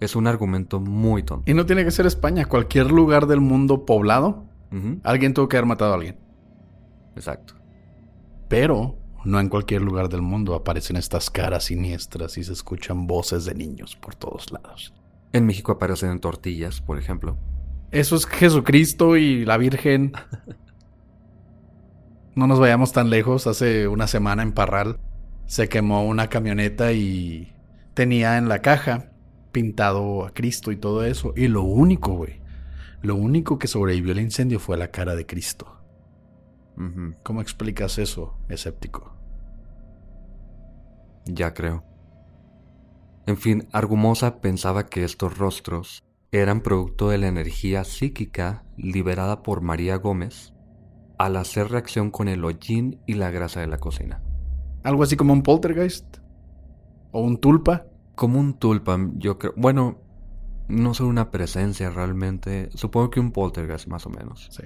Es 0.00 0.16
un 0.16 0.26
argumento 0.26 0.80
muy 0.80 1.22
tonto. 1.22 1.50
Y 1.50 1.54
no 1.54 1.66
tiene 1.66 1.84
que 1.84 1.90
ser 1.90 2.06
España, 2.06 2.46
cualquier 2.46 2.90
lugar 2.90 3.26
del 3.26 3.40
mundo 3.40 3.84
poblado 3.84 4.50
Alguien 5.02 5.34
tuvo 5.34 5.48
que 5.48 5.56
haber 5.56 5.66
matado 5.66 5.92
a 5.92 5.94
alguien. 5.96 6.16
Exacto. 7.16 7.54
Pero 8.48 8.96
no 9.24 9.40
en 9.40 9.48
cualquier 9.48 9.82
lugar 9.82 10.08
del 10.08 10.22
mundo 10.22 10.54
aparecen 10.54 10.96
estas 10.96 11.28
caras 11.28 11.64
siniestras 11.64 12.38
y 12.38 12.44
se 12.44 12.52
escuchan 12.52 13.06
voces 13.06 13.44
de 13.44 13.54
niños 13.54 13.96
por 13.96 14.14
todos 14.14 14.52
lados. 14.52 14.94
En 15.32 15.46
México 15.46 15.72
aparecen 15.72 16.18
tortillas, 16.20 16.80
por 16.80 16.98
ejemplo. 16.98 17.36
Eso 17.90 18.14
es 18.14 18.26
Jesucristo 18.26 19.16
y 19.16 19.44
la 19.44 19.56
Virgen. 19.56 20.12
no 22.36 22.46
nos 22.46 22.60
vayamos 22.60 22.92
tan 22.92 23.10
lejos. 23.10 23.48
Hace 23.48 23.88
una 23.88 24.06
semana 24.06 24.42
en 24.42 24.52
Parral 24.52 24.98
se 25.50 25.68
quemó 25.68 26.06
una 26.06 26.28
camioneta 26.28 26.92
y 26.92 27.52
tenía 27.94 28.38
en 28.38 28.48
la 28.48 28.62
caja 28.62 29.10
pintado 29.50 30.24
a 30.24 30.32
Cristo 30.32 30.70
y 30.70 30.76
todo 30.76 31.04
eso. 31.04 31.32
Y 31.36 31.48
lo 31.48 31.64
único, 31.64 32.12
güey, 32.12 32.40
lo 33.02 33.16
único 33.16 33.58
que 33.58 33.66
sobrevivió 33.66 34.12
al 34.12 34.20
incendio 34.20 34.60
fue 34.60 34.76
la 34.76 34.92
cara 34.92 35.16
de 35.16 35.26
Cristo. 35.26 35.76
¿Cómo 37.24 37.42
explicas 37.42 37.98
eso, 37.98 38.38
escéptico? 38.48 39.12
Ya 41.26 41.52
creo. 41.52 41.82
En 43.26 43.36
fin, 43.36 43.66
Argumosa 43.72 44.40
pensaba 44.40 44.86
que 44.86 45.02
estos 45.02 45.36
rostros 45.36 46.04
eran 46.30 46.60
producto 46.60 47.08
de 47.08 47.18
la 47.18 47.26
energía 47.26 47.82
psíquica 47.82 48.62
liberada 48.76 49.42
por 49.42 49.62
María 49.62 49.96
Gómez 49.96 50.52
al 51.18 51.36
hacer 51.36 51.70
reacción 51.72 52.12
con 52.12 52.28
el 52.28 52.44
hollín 52.44 53.00
y 53.04 53.14
la 53.14 53.32
grasa 53.32 53.60
de 53.60 53.66
la 53.66 53.78
cocina. 53.78 54.22
¿Algo 54.82 55.02
así 55.02 55.16
como 55.16 55.32
un 55.32 55.42
poltergeist? 55.42 56.18
¿O 57.12 57.20
un 57.20 57.38
tulpa? 57.38 57.86
Como 58.14 58.38
un 58.38 58.54
tulpa, 58.54 58.98
yo 59.16 59.38
creo. 59.38 59.52
Bueno, 59.56 59.98
no 60.68 60.94
son 60.94 61.08
una 61.08 61.30
presencia 61.30 61.90
realmente, 61.90 62.70
supongo 62.74 63.10
que 63.10 63.20
un 63.20 63.32
poltergeist 63.32 63.88
más 63.88 64.06
o 64.06 64.10
menos. 64.10 64.48
Sí. 64.50 64.64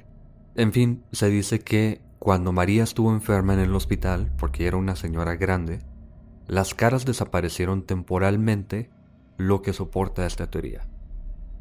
En 0.54 0.72
fin, 0.72 1.02
se 1.12 1.28
dice 1.30 1.60
que 1.60 2.00
cuando 2.18 2.52
María 2.52 2.84
estuvo 2.84 3.12
enferma 3.12 3.54
en 3.54 3.60
el 3.60 3.74
hospital, 3.74 4.32
porque 4.38 4.66
era 4.66 4.76
una 4.76 4.96
señora 4.96 5.36
grande, 5.36 5.80
las 6.46 6.74
caras 6.74 7.04
desaparecieron 7.04 7.82
temporalmente, 7.82 8.90
lo 9.36 9.62
que 9.62 9.72
soporta 9.72 10.26
esta 10.26 10.48
teoría. 10.48 10.86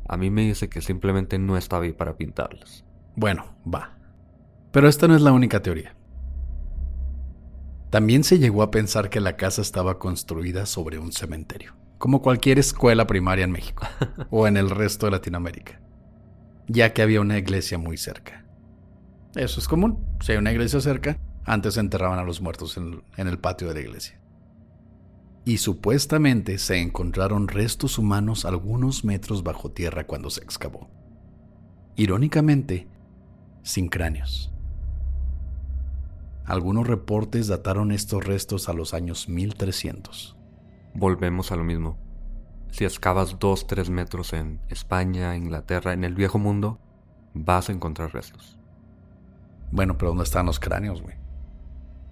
A 0.08 0.18
mí 0.18 0.30
me 0.30 0.44
dice 0.44 0.70
que 0.70 0.82
simplemente 0.82 1.40
no 1.40 1.58
estaba 1.58 1.86
ahí 1.86 1.94
para 1.94 2.18
pintarlas. 2.18 2.84
Bueno, 3.16 3.46
va. 3.66 3.98
Pero 4.72 4.88
esta 4.88 5.08
no 5.08 5.16
es 5.16 5.22
la 5.22 5.32
única 5.32 5.62
teoría. 5.62 5.96
También 7.94 8.24
se 8.24 8.40
llegó 8.40 8.64
a 8.64 8.72
pensar 8.72 9.12
que 9.12 9.20
la 9.20 9.38
casa 9.38 9.62
estaba 9.62 10.00
construida 10.00 10.66
sobre 10.66 10.98
un 10.98 11.12
cementerio 11.12 11.76
como 12.00 12.24
cualquier 12.24 12.58
escuela 12.58 13.06
primaria 13.06 13.46
en 13.46 13.52
México 13.52 13.86
o 14.32 14.48
en 14.48 14.58
el 14.58 14.72
resto 14.72 15.06
de 15.06 15.12
Latinoamérica, 15.12 15.80
ya 16.68 16.92
que 16.92 17.04
había 17.04 17.22
una 17.22 17.38
iglesia 17.38 17.78
muy 17.78 17.98
cerca. 17.98 18.48
Eso 19.36 19.60
es 19.60 19.68
común, 19.68 20.04
si 20.22 20.32
hay 20.32 20.40
una 20.40 20.52
iglesia 20.52 20.82
cerca, 20.82 21.20
antes 21.46 21.76
se 21.76 21.82
enterraban 21.82 22.18
a 22.18 22.24
los 22.24 22.42
muertos 22.42 22.78
en, 22.78 23.04
en 23.16 23.28
el 23.28 23.38
patio 23.38 23.68
de 23.68 23.76
la 23.76 23.82
iglesia. 23.82 24.20
Y 25.46 25.60
supuestamente 25.60 26.58
se 26.58 26.82
encontraron 26.82 27.48
restos 27.48 28.00
humanos 28.00 28.44
algunos 28.44 29.06
metros 29.06 29.44
bajo 29.44 29.72
tierra 29.72 30.08
cuando 30.08 30.32
se 30.32 30.42
excavó. 30.42 30.90
Irónicamente, 31.96 32.88
sin 33.62 33.88
cráneos. 33.88 34.53
Algunos 36.46 36.88
reportes 36.88 37.48
dataron 37.48 37.92
estos 37.92 38.24
restos 38.24 38.70
a 38.70 38.74
los 38.74 38.94
años 38.94 39.30
1300 39.30 40.38
volvemos 40.94 41.52
a 41.52 41.56
lo 41.56 41.64
mismo. 41.64 41.98
Si 42.72 42.86
excavas 42.86 43.38
2-3 43.40 43.90
metros 43.90 44.34
en 44.34 44.60
España, 44.70 45.36
Inglaterra, 45.36 45.94
en 45.94 46.04
el 46.04 46.16
viejo 46.16 46.40
mundo, 46.40 46.80
vas 47.34 47.70
a 47.70 47.72
encontrar 47.72 48.14
restos. 48.14 48.58
Bueno, 49.72 49.98
pero 49.98 50.10
¿dónde 50.10 50.24
están 50.24 50.46
los 50.46 50.60
cráneos, 50.60 51.02
güey? 51.02 51.16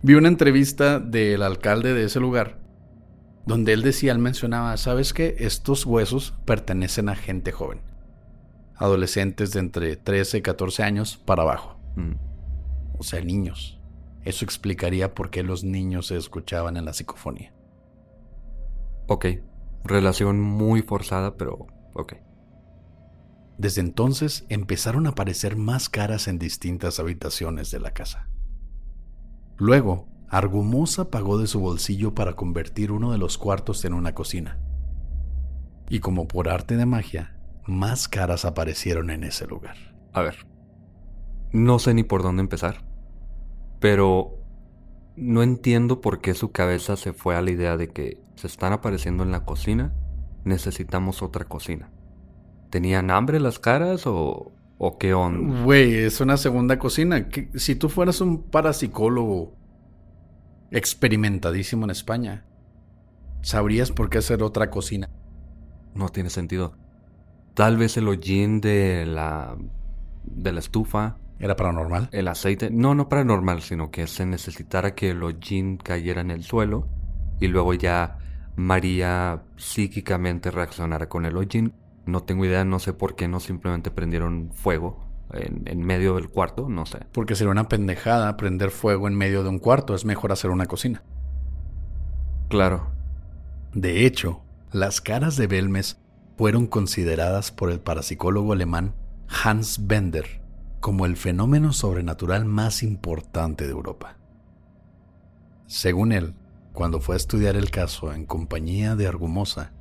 Vi 0.03 0.15
una 0.15 0.27
entrevista 0.27 1.00
del 1.00 1.43
alcalde 1.43 1.93
de 1.93 2.05
ese 2.05 2.19
lugar, 2.19 2.59
donde 3.45 3.73
él 3.73 3.81
decía, 3.81 4.11
él 4.11 4.19
mencionaba, 4.19 4.77
¿sabes 4.77 5.13
qué? 5.13 5.35
Estos 5.39 5.85
huesos 5.85 6.33
pertenecen 6.45 7.09
a 7.09 7.15
gente 7.15 7.51
joven. 7.51 7.81
Adolescentes 8.75 9.51
de 9.51 9.59
entre 9.59 9.95
13 9.95 10.39
y 10.39 10.41
14 10.41 10.83
años 10.83 11.17
para 11.17 11.43
abajo. 11.43 11.77
Mm. 11.95 12.13
O 12.97 13.03
sea, 13.03 13.21
niños. 13.21 13.79
Eso 14.24 14.46
explicaría 14.46 15.13
por 15.13 15.30
qué 15.30 15.44
los 15.44 15.63
niños 15.63 16.08
se 16.08 16.18
escuchaban 16.18 16.78
en 16.78 16.86
la 16.86 16.94
psicofonía. 16.94 17.54
Ok, 19.08 19.25
relación 19.84 20.40
muy 20.40 20.82
forzada, 20.82 21.38
pero 21.38 21.68
ok. 21.94 22.13
Desde 23.58 23.82
entonces 23.82 24.46
empezaron 24.50 25.06
a 25.06 25.12
aparecer 25.12 25.56
más 25.56 25.90
caras 25.90 26.28
en 26.28 26.40
distintas 26.40 27.00
habitaciones 27.00 27.72
de 27.72 27.80
la 27.80 27.92
casa. 27.92 28.30
Luego, 29.58 30.08
Argumosa 30.30 31.10
pagó 31.12 31.38
de 31.38 31.46
su 31.46 31.60
bolsillo 31.60 32.16
para 32.16 32.38
convertir 32.38 32.92
uno 32.92 33.12
de 33.12 33.18
los 33.18 33.38
cuartos 33.38 33.84
en 33.84 33.94
una 33.94 34.16
cocina. 34.16 34.60
Y 35.90 36.00
como 36.00 36.28
por 36.28 36.48
arte 36.48 36.78
de 36.78 36.86
magia, 36.86 37.38
más 37.68 38.08
caras 38.08 38.46
aparecieron 38.46 39.10
en 39.10 39.25
ese 39.25 39.46
lugar. 39.46 39.75
A 40.13 40.22
ver, 40.22 40.48
no 41.51 41.80
sé 41.80 41.94
ni 41.94 42.04
por 42.04 42.24
dónde 42.24 42.42
empezar, 42.42 42.86
pero 43.81 44.38
no 45.17 45.43
entiendo 45.43 46.01
por 46.01 46.21
qué 46.21 46.35
su 46.35 46.51
cabeza 46.51 46.95
se 46.95 47.13
fue 47.13 47.35
a 47.35 47.41
la 47.41 47.50
idea 47.51 47.75
de 47.75 47.89
que 47.89 48.21
se 48.35 48.47
están 48.47 48.71
apareciendo 48.73 49.23
en 49.23 49.31
la 49.31 49.43
cocina, 49.43 49.91
necesitamos 50.45 51.23
otra 51.23 51.45
cocina. 51.45 51.89
¿Tenían 52.69 53.09
hambre 53.09 53.39
las 53.39 53.57
caras 53.57 54.05
o, 54.05 54.51
o 54.77 54.97
qué 55.00 55.15
onda? 55.15 55.63
Güey, 55.63 55.95
es 55.95 56.21
una 56.21 56.38
segunda 56.38 56.77
cocina. 56.77 57.27
Si 57.55 57.75
tú 57.75 57.89
fueras 57.89 58.21
un 58.21 58.43
parapsicólogo 58.43 59.55
experimentadísimo 60.69 61.83
en 61.85 61.89
España, 61.89 62.45
sabrías 63.41 63.91
por 63.91 64.11
qué 64.11 64.19
hacer 64.19 64.43
otra 64.43 64.69
cocina. 64.69 65.09
No 65.95 66.09
tiene 66.09 66.29
sentido. 66.29 66.77
Tal 67.55 67.77
vez 67.77 67.97
el 67.97 68.07
hollín 68.07 68.61
de 68.61 69.07
la 69.07 69.57
de 70.23 70.51
la 70.51 70.59
estufa 70.59 71.17
¿Era 71.41 71.55
paranormal? 71.55 72.10
El 72.12 72.27
aceite, 72.27 72.69
no, 72.69 72.93
no 72.93 73.10
paranormal, 73.10 73.63
sino 73.63 73.89
que 73.89 74.05
se 74.05 74.27
necesitara 74.27 74.93
que 74.93 75.10
el 75.10 75.24
hollín 75.24 75.77
cayera 75.77 76.21
en 76.21 76.29
el 76.29 76.43
suelo 76.43 76.88
y 77.39 77.48
luego 77.48 77.74
ya 77.74 78.19
María 78.55 79.41
psíquicamente 79.57 80.51
reaccionara 80.51 81.10
con 81.10 81.25
el 81.25 81.36
hollín. 81.36 81.74
No 82.05 82.21
tengo 82.21 82.45
idea, 82.45 82.63
no 82.63 82.77
sé 82.77 82.93
por 82.93 83.15
qué 83.15 83.27
no 83.27 83.39
simplemente 83.39 83.89
prendieron 83.89 84.51
fuego 84.53 85.03
en, 85.33 85.63
en 85.65 85.83
medio 85.83 86.13
del 86.15 86.29
cuarto, 86.29 86.69
no 86.69 86.86
sé. 86.86 87.00
Porque 87.12 87.33
sería 87.33 87.51
una 87.51 87.67
pendejada 87.67 88.38
prender 88.38 88.69
fuego 88.69 89.07
en 89.07 89.15
medio 89.15 89.41
de 89.41 89.50
un 89.50 89.57
cuarto. 89.57 89.95
Es 89.95 90.05
mejor 90.05 90.31
hacer 90.31 90.51
una 90.51 90.67
cocina. 90.67 91.01
Claro. 92.50 92.91
De 93.74 94.05
hecho, 94.05 94.43
las 94.71 95.01
caras 95.01 95.38
de 95.38 95.48
Belmes 95.48 96.00
fueron 96.38 96.67
consideradas 96.67 97.51
por 97.51 97.71
el 97.71 97.79
parapsicólogo 97.79 98.53
alemán 98.53 98.93
Hans 99.43 99.88
Bender 99.88 100.40
como 100.81 101.05
el 101.05 101.15
fenómeno 101.15 101.71
sobrenatural 101.71 102.43
más 102.43 102.83
importante 102.83 103.65
de 103.65 103.71
Europa. 103.71 104.17
Según 105.67 106.11
él, 106.11 106.33
cuando 106.73 107.00
fue 107.00 107.15
a 107.15 107.17
estudiar 107.17 107.55
el 107.55 107.71
caso 107.71 108.11
en 108.11 108.25
compañía 108.25 108.95
de 108.95 109.07
Argumosa, 109.07 109.71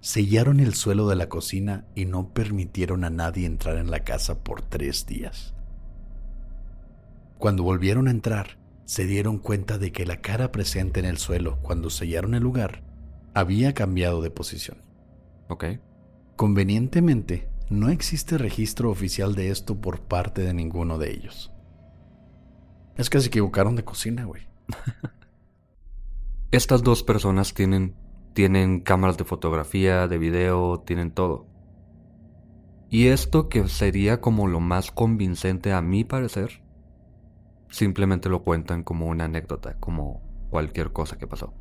sellaron 0.00 0.60
el 0.60 0.74
suelo 0.74 1.08
de 1.08 1.16
la 1.16 1.28
cocina 1.28 1.84
y 1.94 2.04
no 2.04 2.32
permitieron 2.32 3.04
a 3.04 3.10
nadie 3.10 3.46
entrar 3.46 3.76
en 3.76 3.90
la 3.90 4.04
casa 4.04 4.38
por 4.42 4.62
tres 4.62 5.06
días. 5.06 5.54
Cuando 7.38 7.64
volvieron 7.64 8.08
a 8.08 8.12
entrar, 8.12 8.58
se 8.84 9.04
dieron 9.04 9.38
cuenta 9.38 9.76
de 9.76 9.92
que 9.92 10.06
la 10.06 10.20
cara 10.20 10.52
presente 10.52 11.00
en 11.00 11.06
el 11.06 11.18
suelo 11.18 11.58
cuando 11.62 11.90
sellaron 11.90 12.34
el 12.34 12.42
lugar 12.42 12.82
había 13.34 13.74
cambiado 13.74 14.22
de 14.22 14.30
posición. 14.30 14.78
Ok. 15.48 15.64
Convenientemente, 16.36 17.48
no 17.70 17.90
existe 17.90 18.38
registro 18.38 18.90
oficial 18.90 19.34
de 19.34 19.50
esto 19.50 19.80
por 19.80 20.00
parte 20.00 20.42
de 20.42 20.54
ninguno 20.54 20.98
de 20.98 21.10
ellos. 21.10 21.52
Es 22.96 23.10
que 23.10 23.20
se 23.20 23.28
equivocaron 23.28 23.76
de 23.76 23.84
cocina, 23.84 24.24
güey. 24.24 24.48
Estas 26.50 26.82
dos 26.82 27.02
personas 27.02 27.52
tienen, 27.52 27.94
tienen 28.32 28.80
cámaras 28.80 29.18
de 29.18 29.24
fotografía, 29.24 30.08
de 30.08 30.18
video, 30.18 30.80
tienen 30.80 31.10
todo. 31.10 31.46
Y 32.88 33.08
esto 33.08 33.50
que 33.50 33.68
sería 33.68 34.20
como 34.20 34.46
lo 34.46 34.60
más 34.60 34.90
convincente 34.90 35.72
a 35.72 35.82
mi 35.82 36.04
parecer, 36.04 36.62
simplemente 37.68 38.30
lo 38.30 38.42
cuentan 38.42 38.82
como 38.82 39.06
una 39.06 39.24
anécdota, 39.24 39.76
como 39.78 40.22
cualquier 40.48 40.92
cosa 40.92 41.18
que 41.18 41.26
pasó. 41.26 41.52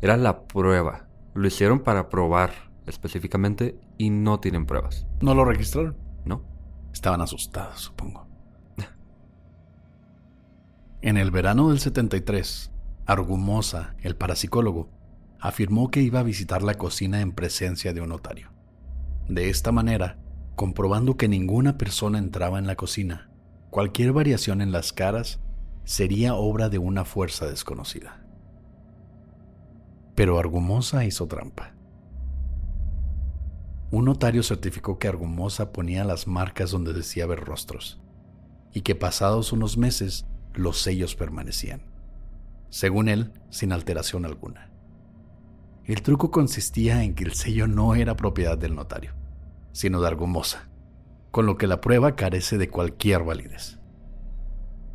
Era 0.00 0.16
la 0.16 0.42
prueba. 0.42 1.06
Lo 1.34 1.46
hicieron 1.46 1.80
para 1.80 2.08
probar 2.08 2.71
específicamente 2.86 3.78
y 3.98 4.10
no 4.10 4.40
tienen 4.40 4.66
pruebas. 4.66 5.06
¿No 5.20 5.34
lo 5.34 5.44
registraron? 5.44 5.96
¿No? 6.24 6.42
Estaban 6.92 7.20
asustados, 7.20 7.80
supongo. 7.80 8.26
en 11.02 11.16
el 11.16 11.30
verano 11.30 11.70
del 11.70 11.78
73, 11.80 12.70
Argumosa, 13.06 13.94
el 14.02 14.16
parapsicólogo, 14.16 14.90
afirmó 15.40 15.90
que 15.90 16.02
iba 16.02 16.20
a 16.20 16.24
visitar 16.24 16.62
la 16.62 16.74
cocina 16.74 17.20
en 17.20 17.32
presencia 17.32 17.92
de 17.92 18.00
un 18.00 18.10
notario. 18.10 18.52
De 19.28 19.50
esta 19.50 19.72
manera, 19.72 20.18
comprobando 20.54 21.16
que 21.16 21.28
ninguna 21.28 21.78
persona 21.78 22.18
entraba 22.18 22.58
en 22.58 22.66
la 22.66 22.76
cocina, 22.76 23.30
cualquier 23.70 24.12
variación 24.12 24.60
en 24.60 24.70
las 24.70 24.92
caras 24.92 25.40
sería 25.84 26.34
obra 26.34 26.68
de 26.68 26.78
una 26.78 27.04
fuerza 27.04 27.46
desconocida. 27.46 28.24
Pero 30.14 30.38
Argumosa 30.38 31.04
hizo 31.04 31.26
trampa. 31.26 31.74
Un 33.92 34.06
notario 34.06 34.42
certificó 34.42 34.98
que 34.98 35.06
Argumosa 35.06 35.70
ponía 35.70 36.02
las 36.02 36.26
marcas 36.26 36.70
donde 36.70 36.94
decía 36.94 37.26
ver 37.26 37.40
rostros, 37.40 38.00
y 38.72 38.80
que 38.80 38.94
pasados 38.94 39.52
unos 39.52 39.76
meses 39.76 40.24
los 40.54 40.78
sellos 40.78 41.14
permanecían, 41.14 41.82
según 42.70 43.10
él, 43.10 43.34
sin 43.50 43.70
alteración 43.70 44.24
alguna. 44.24 44.70
El 45.84 46.00
truco 46.00 46.30
consistía 46.30 47.04
en 47.04 47.14
que 47.14 47.24
el 47.24 47.34
sello 47.34 47.66
no 47.66 47.94
era 47.94 48.16
propiedad 48.16 48.56
del 48.56 48.74
notario, 48.74 49.12
sino 49.72 50.00
de 50.00 50.08
Argumosa, 50.08 50.70
con 51.30 51.44
lo 51.44 51.58
que 51.58 51.66
la 51.66 51.82
prueba 51.82 52.16
carece 52.16 52.56
de 52.56 52.70
cualquier 52.70 53.24
validez. 53.24 53.78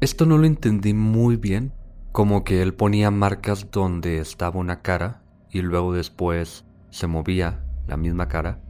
Esto 0.01 0.25
no 0.25 0.39
lo 0.39 0.47
entendí 0.47 0.95
muy 0.95 1.35
bien, 1.35 1.71
como 2.11 2.43
que 2.43 2.63
él 2.63 2.73
ponía 2.73 3.11
marcas 3.11 3.69
donde 3.69 4.17
estaba 4.17 4.59
una 4.59 4.81
cara 4.81 5.21
y 5.51 5.61
luego 5.61 5.93
después 5.93 6.65
se 6.89 7.05
movía 7.05 7.63
la 7.85 7.95
misma 7.95 8.27
cara. 8.27 8.63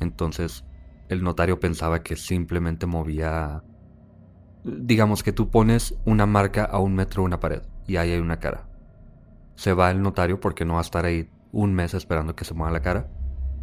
Entonces 0.00 0.64
el 1.08 1.22
notario 1.22 1.60
pensaba 1.60 2.02
que 2.02 2.16
simplemente 2.16 2.86
movía... 2.86 3.62
Digamos 4.64 5.22
que 5.22 5.32
tú 5.32 5.50
pones 5.50 5.98
una 6.04 6.26
marca 6.26 6.64
a 6.64 6.78
un 6.78 6.94
metro 6.94 7.22
de 7.22 7.26
una 7.26 7.40
pared 7.40 7.62
y 7.86 7.96
ahí 7.96 8.10
hay 8.10 8.20
una 8.20 8.40
cara. 8.40 8.68
Se 9.54 9.72
va 9.72 9.90
el 9.90 10.02
notario 10.02 10.40
porque 10.40 10.64
no 10.64 10.74
va 10.74 10.80
a 10.80 10.82
estar 10.82 11.04
ahí 11.04 11.30
un 11.52 11.74
mes 11.74 11.94
esperando 11.94 12.36
que 12.36 12.44
se 12.44 12.54
mueva 12.54 12.72
la 12.72 12.82
cara. 12.82 13.10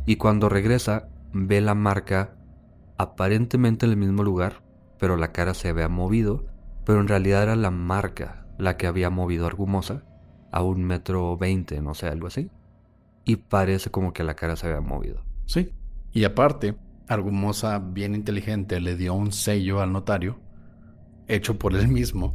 Y 0.06 0.16
cuando 0.16 0.50
regresa 0.50 1.10
ve 1.34 1.62
la 1.62 1.76
marca 1.76 2.36
aparentemente 2.98 3.86
en 3.86 3.92
el 3.92 3.98
mismo 3.98 4.24
lugar, 4.24 4.64
pero 5.00 5.18
la 5.18 5.32
cara 5.32 5.54
se 5.54 5.70
había 5.70 5.88
movido, 5.88 6.46
pero 6.86 7.00
en 7.00 7.08
realidad 7.08 7.44
era 7.44 7.56
la 7.56 7.72
marca 7.72 8.48
la 8.58 8.78
que 8.78 8.88
había 8.88 9.10
movido 9.10 9.46
Argumosa 9.46 10.04
a 10.52 10.64
un 10.64 10.84
metro 10.84 11.38
veinte, 11.38 11.82
no 11.82 11.94
sé, 11.94 12.08
algo 12.08 12.28
así. 12.28 12.50
Y 13.24 13.36
parece 13.36 13.92
como 13.92 14.14
que 14.14 14.24
la 14.24 14.36
cara 14.36 14.56
se 14.56 14.68
había 14.68 14.82
movido. 14.82 15.24
Sí. 15.46 15.74
Y 16.18 16.24
aparte, 16.24 16.76
Argumosa, 17.08 17.78
bien 17.78 18.16
inteligente, 18.16 18.82
le 18.82 18.96
dio 18.96 19.14
un 19.14 19.32
sello 19.32 19.82
al 19.82 19.94
notario, 19.94 20.40
hecho 21.28 21.60
por 21.60 21.76
él 21.76 21.88
mismo, 21.90 22.34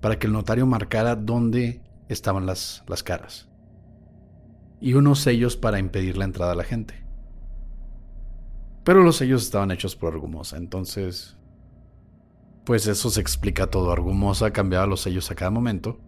para 0.00 0.18
que 0.18 0.28
el 0.28 0.32
notario 0.32 0.64
marcara 0.64 1.14
dónde 1.14 1.82
estaban 2.08 2.46
las, 2.46 2.82
las 2.86 3.02
caras. 3.02 3.50
Y 4.80 4.94
unos 4.94 5.18
sellos 5.20 5.58
para 5.58 5.78
impedir 5.78 6.16
la 6.16 6.24
entrada 6.24 6.52
a 6.52 6.54
la 6.54 6.64
gente. 6.64 7.04
Pero 8.82 9.02
los 9.02 9.16
sellos 9.16 9.42
estaban 9.42 9.72
hechos 9.72 9.94
por 9.94 10.14
Argumosa, 10.14 10.56
entonces 10.56 11.36
pues 12.64 12.86
eso 12.86 13.10
se 13.10 13.20
explica 13.20 13.66
todo. 13.66 13.92
Argumosa 13.92 14.54
cambiaba 14.54 14.86
los 14.86 15.02
sellos 15.02 15.30
a 15.30 15.34
cada 15.34 15.50
momento, 15.50 16.00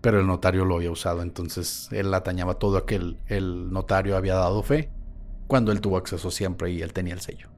pero 0.00 0.20
el 0.20 0.26
notario 0.26 0.64
lo 0.64 0.76
había 0.76 0.90
usado, 0.90 1.20
entonces 1.20 1.90
él 1.92 2.14
atañaba 2.14 2.54
todo 2.54 2.78
aquel 2.78 3.18
el 3.26 3.70
notario 3.70 4.16
había 4.16 4.36
dado 4.36 4.62
fe 4.62 4.90
cuando 5.48 5.72
él 5.72 5.80
tuvo 5.80 5.96
acceso 5.96 6.30
siempre 6.30 6.70
y 6.70 6.82
él 6.82 6.92
tenía 6.92 7.14
el 7.14 7.20
sello. 7.20 7.48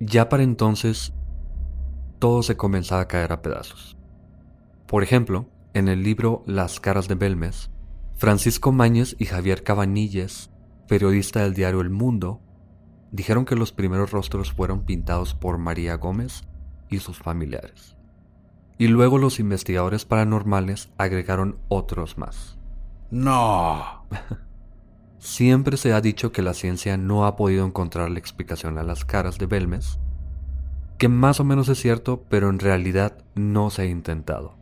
Ya 0.00 0.30
para 0.30 0.42
entonces, 0.42 1.12
todo 2.18 2.42
se 2.42 2.56
comenzaba 2.56 3.02
a 3.02 3.08
caer 3.08 3.32
a 3.32 3.42
pedazos. 3.42 3.98
Por 4.86 5.02
ejemplo, 5.02 5.46
en 5.74 5.88
el 5.88 6.02
libro 6.02 6.42
Las 6.46 6.80
caras 6.80 7.08
de 7.08 7.16
Belmes, 7.16 7.70
Francisco 8.16 8.72
Mañez 8.72 9.16
y 9.18 9.26
Javier 9.26 9.64
Cabanilles, 9.64 10.50
periodista 10.88 11.42
del 11.42 11.54
diario 11.54 11.80
El 11.80 11.90
Mundo, 11.90 12.40
dijeron 13.10 13.44
que 13.44 13.56
los 13.56 13.72
primeros 13.72 14.12
rostros 14.12 14.52
fueron 14.52 14.84
pintados 14.84 15.34
por 15.34 15.58
María 15.58 15.96
Gómez 15.96 16.44
y 16.88 16.98
sus 17.00 17.18
familiares. 17.18 17.96
Y 18.78 18.88
luego 18.88 19.18
los 19.18 19.40
investigadores 19.40 20.04
paranormales 20.04 20.90
agregaron 20.96 21.58
otros 21.68 22.18
más. 22.18 22.58
No. 23.10 24.06
Siempre 25.24 25.78
se 25.78 25.94
ha 25.94 26.02
dicho 26.02 26.32
que 26.32 26.42
la 26.42 26.52
ciencia 26.52 26.98
no 26.98 27.24
ha 27.24 27.34
podido 27.34 27.64
encontrar 27.64 28.10
la 28.10 28.18
explicación 28.18 28.76
a 28.76 28.82
las 28.82 29.06
caras 29.06 29.38
de 29.38 29.46
Belmes, 29.46 29.98
que 30.98 31.08
más 31.08 31.40
o 31.40 31.44
menos 31.44 31.70
es 31.70 31.80
cierto, 31.80 32.24
pero 32.28 32.50
en 32.50 32.58
realidad 32.58 33.16
no 33.34 33.70
se 33.70 33.82
ha 33.82 33.84
intentado. 33.86 34.58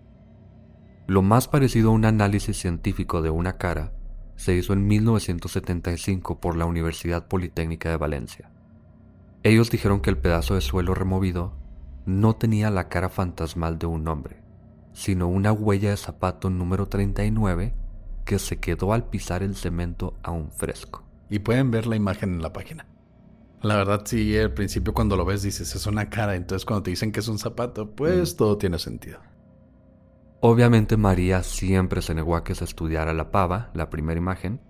Lo 1.09 1.21
más 1.21 1.49
parecido 1.49 1.91
a 1.91 1.93
un 1.93 2.05
análisis 2.05 2.57
científico 2.57 3.23
de 3.23 3.31
una 3.31 3.59
cara 3.59 3.93
se 4.37 4.55
hizo 4.55 4.73
en 4.73 4.87
1975 4.87 6.39
por 6.39 6.57
la 6.57 6.65
Universidad 6.65 7.27
Politécnica 7.27 7.91
de 7.91 7.97
Valencia. 7.97 8.49
Ellos 9.43 9.69
dijeron 9.69 10.01
que 10.01 10.11
el 10.11 10.19
pedazo 10.19 10.55
de 10.55 10.61
suelo 10.61 10.95
removido 10.95 11.55
no 12.07 12.37
tenía 12.37 12.71
la 12.71 12.89
cara 12.89 13.09
fantasmal 13.09 13.81
de 13.81 13.87
un 13.87 14.07
hombre, 14.07 14.41
sino 14.93 15.27
una 15.27 15.51
huella 15.51 15.91
de 15.91 15.97
zapato 15.97 16.51
número 16.51 16.87
39 16.87 17.82
que 18.25 18.39
se 18.39 18.59
quedó 18.59 18.93
al 18.93 19.09
pisar 19.09 19.43
el 19.43 19.57
cemento 19.57 20.15
aún 20.23 20.51
fresco. 20.51 21.05
Y 21.29 21.41
pueden 21.41 21.71
ver 21.71 21.87
la 21.87 21.97
imagen 21.97 22.35
en 22.35 22.43
la 22.43 22.53
página. 22.53 22.87
La 23.63 23.77
verdad, 23.77 24.03
sí, 24.05 24.37
al 24.37 24.53
principio 24.53 24.93
cuando 24.93 25.17
lo 25.17 25.25
ves 25.25 25.43
dices, 25.43 25.75
es 25.75 25.87
una 25.87 26.11
cara, 26.11 26.35
entonces 26.35 26.65
cuando 26.65 26.83
te 26.83 26.91
dicen 26.91 27.13
que 27.13 27.21
es 27.21 27.29
un 27.29 27.39
zapato, 27.39 27.95
pues 27.95 28.37
todo 28.37 28.59
tiene 28.59 28.79
sentido. 28.79 29.21
Obviamente 30.41 30.97
María 30.97 31.45
siempre 31.45 32.03
se 32.03 32.15
negó 32.15 32.35
a 32.35 32.43
que 32.43 32.57
se 32.57 32.65
estudiara 32.65 33.15
la 33.15 33.31
pava, 33.31 33.71
la 33.75 33.89
primera 33.89 34.19
imagen. 34.19 34.61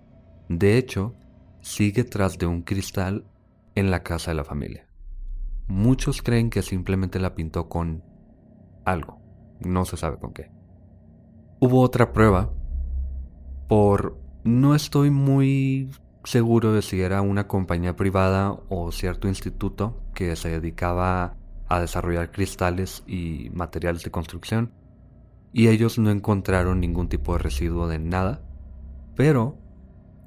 De 0.47 0.77
hecho, 0.77 1.15
sigue 1.61 2.03
tras 2.03 2.37
de 2.37 2.45
un 2.45 2.61
cristal 2.61 3.25
en 3.73 3.89
la 3.89 4.03
casa 4.03 4.29
de 4.29 4.35
la 4.35 4.43
familia. 4.43 4.87
Muchos 5.67 6.21
creen 6.21 6.51
que 6.51 6.61
simplemente 6.61 7.19
la 7.19 7.33
pintó 7.33 7.69
con 7.69 8.03
algo, 8.85 9.19
no 9.61 9.85
se 9.85 9.97
sabe 9.97 10.19
con 10.19 10.33
qué. 10.33 10.51
Hubo 11.59 11.81
otra 11.81 12.13
prueba 12.13 12.53
por... 13.67 14.17
No 14.43 14.75
estoy 14.75 15.09
muy 15.09 15.89
seguro 16.25 16.73
de 16.73 16.81
si 16.81 17.01
era 17.01 17.21
una 17.21 17.47
compañía 17.47 17.95
privada 17.95 18.57
o 18.69 18.91
cierto 18.91 19.29
instituto 19.29 20.01
que 20.13 20.35
se 20.35 20.49
dedicaba 20.49 21.37
a 21.69 21.79
desarrollar 21.79 22.31
cristales 22.31 23.03
y 23.07 23.49
materiales 23.53 24.03
de 24.03 24.11
construcción 24.11 24.71
y 25.53 25.67
ellos 25.67 25.99
no 25.99 26.09
encontraron 26.09 26.79
ningún 26.79 27.07
tipo 27.07 27.33
de 27.33 27.39
residuo 27.39 27.87
de 27.87 27.99
nada, 27.99 28.41
pero 29.15 29.57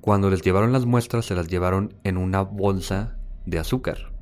cuando 0.01 0.31
les 0.31 0.43
llevaron 0.43 0.73
las 0.73 0.87
muestras 0.87 1.27
se 1.27 1.35
las 1.35 1.49
llevaron 1.49 1.95
en 2.05 2.17
una 2.17 2.43
bolsa 2.43 3.19
de 3.45 3.59
azúcar. 3.59 4.13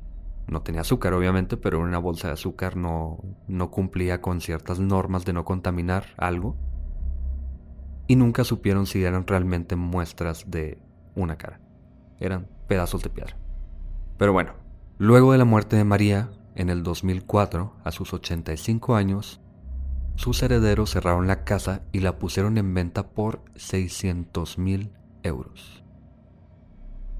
no 0.47 0.61
tenía 0.61 0.81
azúcar 0.81 1.13
obviamente, 1.13 1.57
pero 1.57 1.79
una 1.79 1.97
bolsa 1.97 2.27
de 2.27 2.33
azúcar 2.33 2.75
no, 2.75 3.19
no 3.47 3.71
cumplía 3.71 4.21
con 4.21 4.41
ciertas 4.41 4.79
normas 4.79 5.25
de 5.25 5.33
no 5.33 5.43
contaminar 5.45 6.05
algo. 6.17 6.55
Y 8.07 8.15
nunca 8.15 8.43
supieron 8.43 8.85
si 8.85 9.03
eran 9.03 9.25
realmente 9.25 9.75
muestras 9.75 10.49
de 10.49 10.77
una 11.15 11.37
cara. 11.37 11.59
Eran 12.19 12.47
pedazos 12.67 13.01
de 13.03 13.09
piedra. 13.09 13.37
Pero 14.17 14.33
bueno, 14.33 14.53
luego 14.97 15.31
de 15.31 15.37
la 15.37 15.45
muerte 15.45 15.75
de 15.75 15.83
María, 15.83 16.29
en 16.55 16.69
el 16.69 16.83
2004, 16.83 17.73
a 17.83 17.91
sus 17.91 18.13
85 18.13 18.95
años, 18.95 19.41
sus 20.15 20.41
herederos 20.43 20.91
cerraron 20.91 21.27
la 21.27 21.43
casa 21.43 21.81
y 21.91 21.99
la 21.99 22.17
pusieron 22.17 22.57
en 22.57 22.73
venta 22.73 23.09
por 23.09 23.41
600 23.55 24.57
mil 24.57 24.91
euros. 25.23 25.83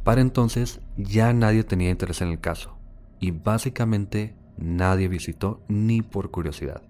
Para 0.04 0.22
entonces 0.22 0.80
ya 0.96 1.34
nadie 1.34 1.64
tenía 1.64 1.90
interés 1.90 2.22
en 2.22 2.30
el 2.30 2.40
caso 2.40 2.78
y 3.20 3.32
básicamente 3.32 4.36
nadie 4.58 5.08
visitó 5.08 5.62
ni 5.68 6.02
por 6.02 6.32
curiosidad. 6.32 6.84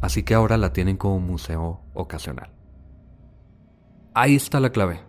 Así 0.00 0.22
que 0.22 0.34
ahora 0.34 0.58
la 0.58 0.72
tienen 0.72 0.96
como 0.96 1.20
museo 1.20 1.80
ocasional. 1.94 2.55
Ahí 4.18 4.34
está 4.34 4.60
la 4.60 4.70
clave. 4.70 5.00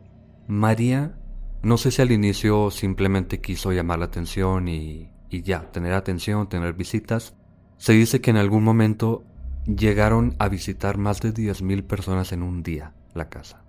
María, 0.48 1.18
no 1.62 1.78
sé 1.78 1.92
si 1.92 2.02
al 2.02 2.12
inicio 2.12 2.70
simplemente 2.72 3.40
quiso 3.40 3.72
llamar 3.72 4.00
la 4.00 4.06
atención 4.06 4.68
y, 4.68 5.10
y 5.30 5.44
ya, 5.44 5.72
tener 5.72 5.94
atención, 5.94 6.50
tener 6.50 6.74
visitas. 6.74 7.34
Se 7.78 7.94
dice 7.94 8.20
que 8.20 8.32
en 8.32 8.36
algún 8.36 8.66
momento 8.66 9.24
llegaron 9.66 10.36
a 10.40 10.50
visitar 10.50 10.98
más 10.98 11.22
de 11.22 11.34
10.000 11.34 11.84
personas 11.84 12.34
en 12.34 12.44
un 12.44 12.64
día 12.64 12.92
la 13.14 13.30
casa. 13.30 13.64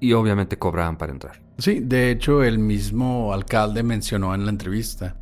Y 0.00 0.14
obviamente 0.14 0.58
cobraban 0.58 0.98
para 0.98 1.12
entrar. 1.12 1.40
Sí, 1.58 1.78
de 1.78 2.10
hecho 2.10 2.42
el 2.42 2.58
mismo 2.58 3.32
alcalde 3.32 3.84
mencionó 3.84 4.34
en 4.34 4.44
la 4.44 4.50
entrevista 4.50 5.14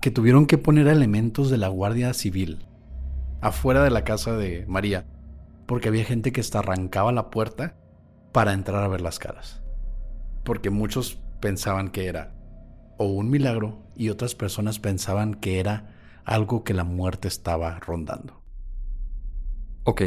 que 0.00 0.10
tuvieron 0.10 0.46
que 0.46 0.58
poner 0.58 0.88
elementos 0.88 1.48
de 1.48 1.58
la 1.58 1.68
Guardia 1.68 2.12
Civil 2.12 2.66
afuera 3.40 3.84
de 3.84 3.90
la 3.90 4.02
casa 4.02 4.36
de 4.36 4.64
María, 4.66 5.06
porque 5.66 5.86
había 5.86 6.04
gente 6.04 6.32
que 6.32 6.40
hasta 6.40 6.58
arrancaba 6.58 7.12
la 7.12 7.30
puerta 7.30 7.76
para 8.36 8.52
entrar 8.52 8.84
a 8.84 8.88
ver 8.88 9.00
las 9.00 9.18
caras. 9.18 9.62
Porque 10.44 10.68
muchos 10.68 11.22
pensaban 11.40 11.88
que 11.88 12.06
era 12.06 12.34
o 12.98 13.06
un 13.06 13.30
milagro 13.30 13.78
y 13.96 14.10
otras 14.10 14.34
personas 14.34 14.78
pensaban 14.78 15.32
que 15.32 15.58
era 15.58 15.94
algo 16.26 16.62
que 16.62 16.74
la 16.74 16.84
muerte 16.84 17.28
estaba 17.28 17.78
rondando. 17.78 18.42
Ok, 19.84 20.02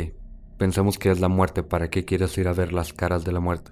pensemos 0.59 0.99
que 0.99 1.09
es 1.09 1.19
la 1.19 1.27
muerte. 1.27 1.63
¿Para 1.63 1.89
qué 1.89 2.05
quieres 2.05 2.37
ir 2.37 2.47
a 2.47 2.53
ver 2.53 2.71
las 2.71 2.93
caras 2.93 3.25
de 3.25 3.31
la 3.31 3.39
muerte? 3.39 3.71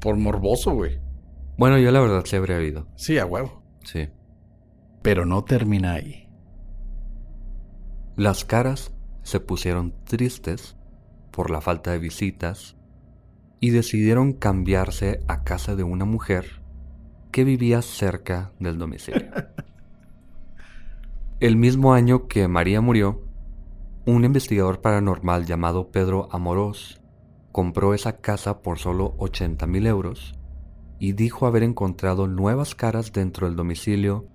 Por 0.00 0.16
morboso, 0.16 0.72
güey. 0.72 1.02
Bueno, 1.58 1.76
yo 1.76 1.90
la 1.90 2.00
verdad 2.00 2.22
sí 2.24 2.36
habría 2.36 2.62
ido. 2.62 2.86
Sí, 2.96 3.18
a 3.18 3.26
huevo. 3.26 3.62
Sí. 3.84 4.08
Pero 5.02 5.26
no 5.26 5.44
termina 5.44 5.92
ahí. 5.92 6.30
Las 8.16 8.46
caras 8.46 8.94
se 9.22 9.38
pusieron 9.38 10.02
tristes 10.04 10.79
por 11.40 11.50
la 11.50 11.62
falta 11.62 11.92
de 11.92 11.98
visitas 11.98 12.76
y 13.60 13.70
decidieron 13.70 14.34
cambiarse 14.34 15.24
a 15.26 15.42
casa 15.42 15.74
de 15.74 15.82
una 15.82 16.04
mujer 16.04 16.60
que 17.32 17.44
vivía 17.44 17.80
cerca 17.80 18.52
del 18.58 18.76
domicilio. 18.76 19.30
El 21.40 21.56
mismo 21.56 21.94
año 21.94 22.28
que 22.28 22.46
María 22.46 22.82
murió, 22.82 23.22
un 24.04 24.26
investigador 24.26 24.82
paranormal 24.82 25.46
llamado 25.46 25.90
Pedro 25.90 26.28
Amorós 26.30 27.00
compró 27.52 27.94
esa 27.94 28.18
casa 28.18 28.60
por 28.60 28.78
solo 28.78 29.14
80 29.16 29.66
mil 29.66 29.86
euros 29.86 30.38
y 30.98 31.12
dijo 31.12 31.46
haber 31.46 31.62
encontrado 31.62 32.26
nuevas 32.26 32.74
caras 32.74 33.14
dentro 33.14 33.46
del 33.46 33.56
domicilio 33.56 34.26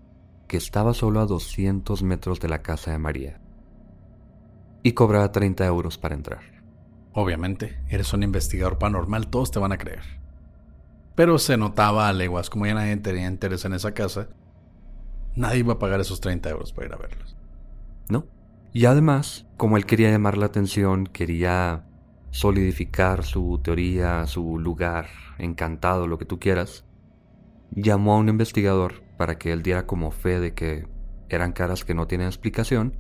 que 0.48 0.58
estaba 0.58 0.96
solo 0.96 1.20
a 1.20 1.28
200 1.28 2.02
metros 2.02 2.40
de 2.40 2.50
la 2.50 2.64
casa 2.64 2.90
de 2.90 2.98
María. 2.98 3.40
Y 4.82 4.94
cobraba 4.94 5.32
30 5.32 5.68
euros 5.68 6.00
para 6.00 6.16
entrar. 6.16 6.55
Obviamente, 7.18 7.80
eres 7.88 8.12
un 8.12 8.24
investigador 8.24 8.78
paranormal, 8.78 9.30
todos 9.30 9.50
te 9.50 9.58
van 9.58 9.72
a 9.72 9.78
creer. 9.78 10.04
Pero 11.16 11.40
se 11.40 11.56
notaba 11.56 12.10
a 12.10 12.14
leguas, 12.14 12.50
como 12.50 12.66
ya 12.66 12.74
nadie 12.74 12.98
tenía 12.98 13.26
interés 13.26 13.64
en 13.64 13.72
esa 13.72 13.94
casa, 13.94 14.28
nadie 15.34 15.60
iba 15.60 15.74
a 15.74 15.80
pagar 15.80 16.02
esos 16.02 16.20
30 16.20 16.50
euros 16.50 16.74
para 16.74 16.88
ir 16.88 16.94
a 16.94 16.98
verlos. 16.98 17.38
¿No? 18.10 18.26
Y 18.74 18.86
además, 18.86 19.48
como 19.56 19.78
él 19.78 19.86
quería 19.86 20.12
llamar 20.12 20.38
la 20.38 20.48
atención, 20.48 21.08
quería 21.08 21.86
solidificar 22.32 23.24
su 23.24 23.62
teoría, 23.64 24.28
su 24.28 24.60
lugar 24.60 25.08
encantado, 25.38 26.08
lo 26.08 26.18
que 26.18 26.26
tú 26.26 26.38
quieras, 26.38 26.84
llamó 27.72 28.16
a 28.16 28.18
un 28.18 28.28
investigador 28.28 29.04
para 29.16 29.38
que 29.38 29.54
él 29.54 29.64
diera 29.64 29.88
como 29.88 30.12
fe 30.12 30.42
de 30.42 30.54
que 30.54 30.86
eran 31.30 31.54
caras 31.54 31.86
que 31.86 31.94
no 31.94 32.08
tienen 32.08 32.28
explicación, 32.28 32.98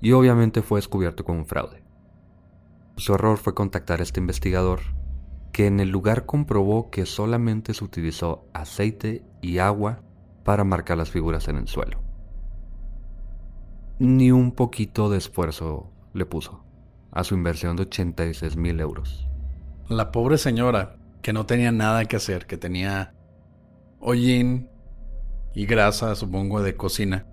y 0.00 0.12
obviamente 0.12 0.62
fue 0.62 0.78
descubierto 0.78 1.26
como 1.26 1.40
un 1.40 1.46
fraude. 1.46 1.87
Su 2.98 3.14
error 3.14 3.38
fue 3.38 3.54
contactar 3.54 4.00
a 4.00 4.02
este 4.02 4.18
investigador, 4.18 4.80
que 5.52 5.68
en 5.68 5.78
el 5.78 5.88
lugar 5.88 6.26
comprobó 6.26 6.90
que 6.90 7.06
solamente 7.06 7.72
se 7.72 7.84
utilizó 7.84 8.44
aceite 8.52 9.22
y 9.40 9.58
agua 9.58 10.02
para 10.42 10.64
marcar 10.64 10.98
las 10.98 11.08
figuras 11.08 11.46
en 11.46 11.58
el 11.58 11.68
suelo. 11.68 12.00
Ni 14.00 14.32
un 14.32 14.50
poquito 14.50 15.10
de 15.10 15.18
esfuerzo 15.18 15.92
le 16.12 16.26
puso 16.26 16.64
a 17.12 17.22
su 17.22 17.36
inversión 17.36 17.76
de 17.76 17.82
86 17.84 18.56
mil 18.56 18.80
euros. 18.80 19.28
La 19.88 20.10
pobre 20.10 20.36
señora, 20.36 20.96
que 21.22 21.32
no 21.32 21.46
tenía 21.46 21.70
nada 21.70 22.04
que 22.04 22.16
hacer, 22.16 22.46
que 22.46 22.56
tenía 22.56 23.14
hollín 24.00 24.70
y 25.54 25.66
grasa, 25.66 26.16
supongo, 26.16 26.62
de 26.62 26.74
cocina, 26.74 27.26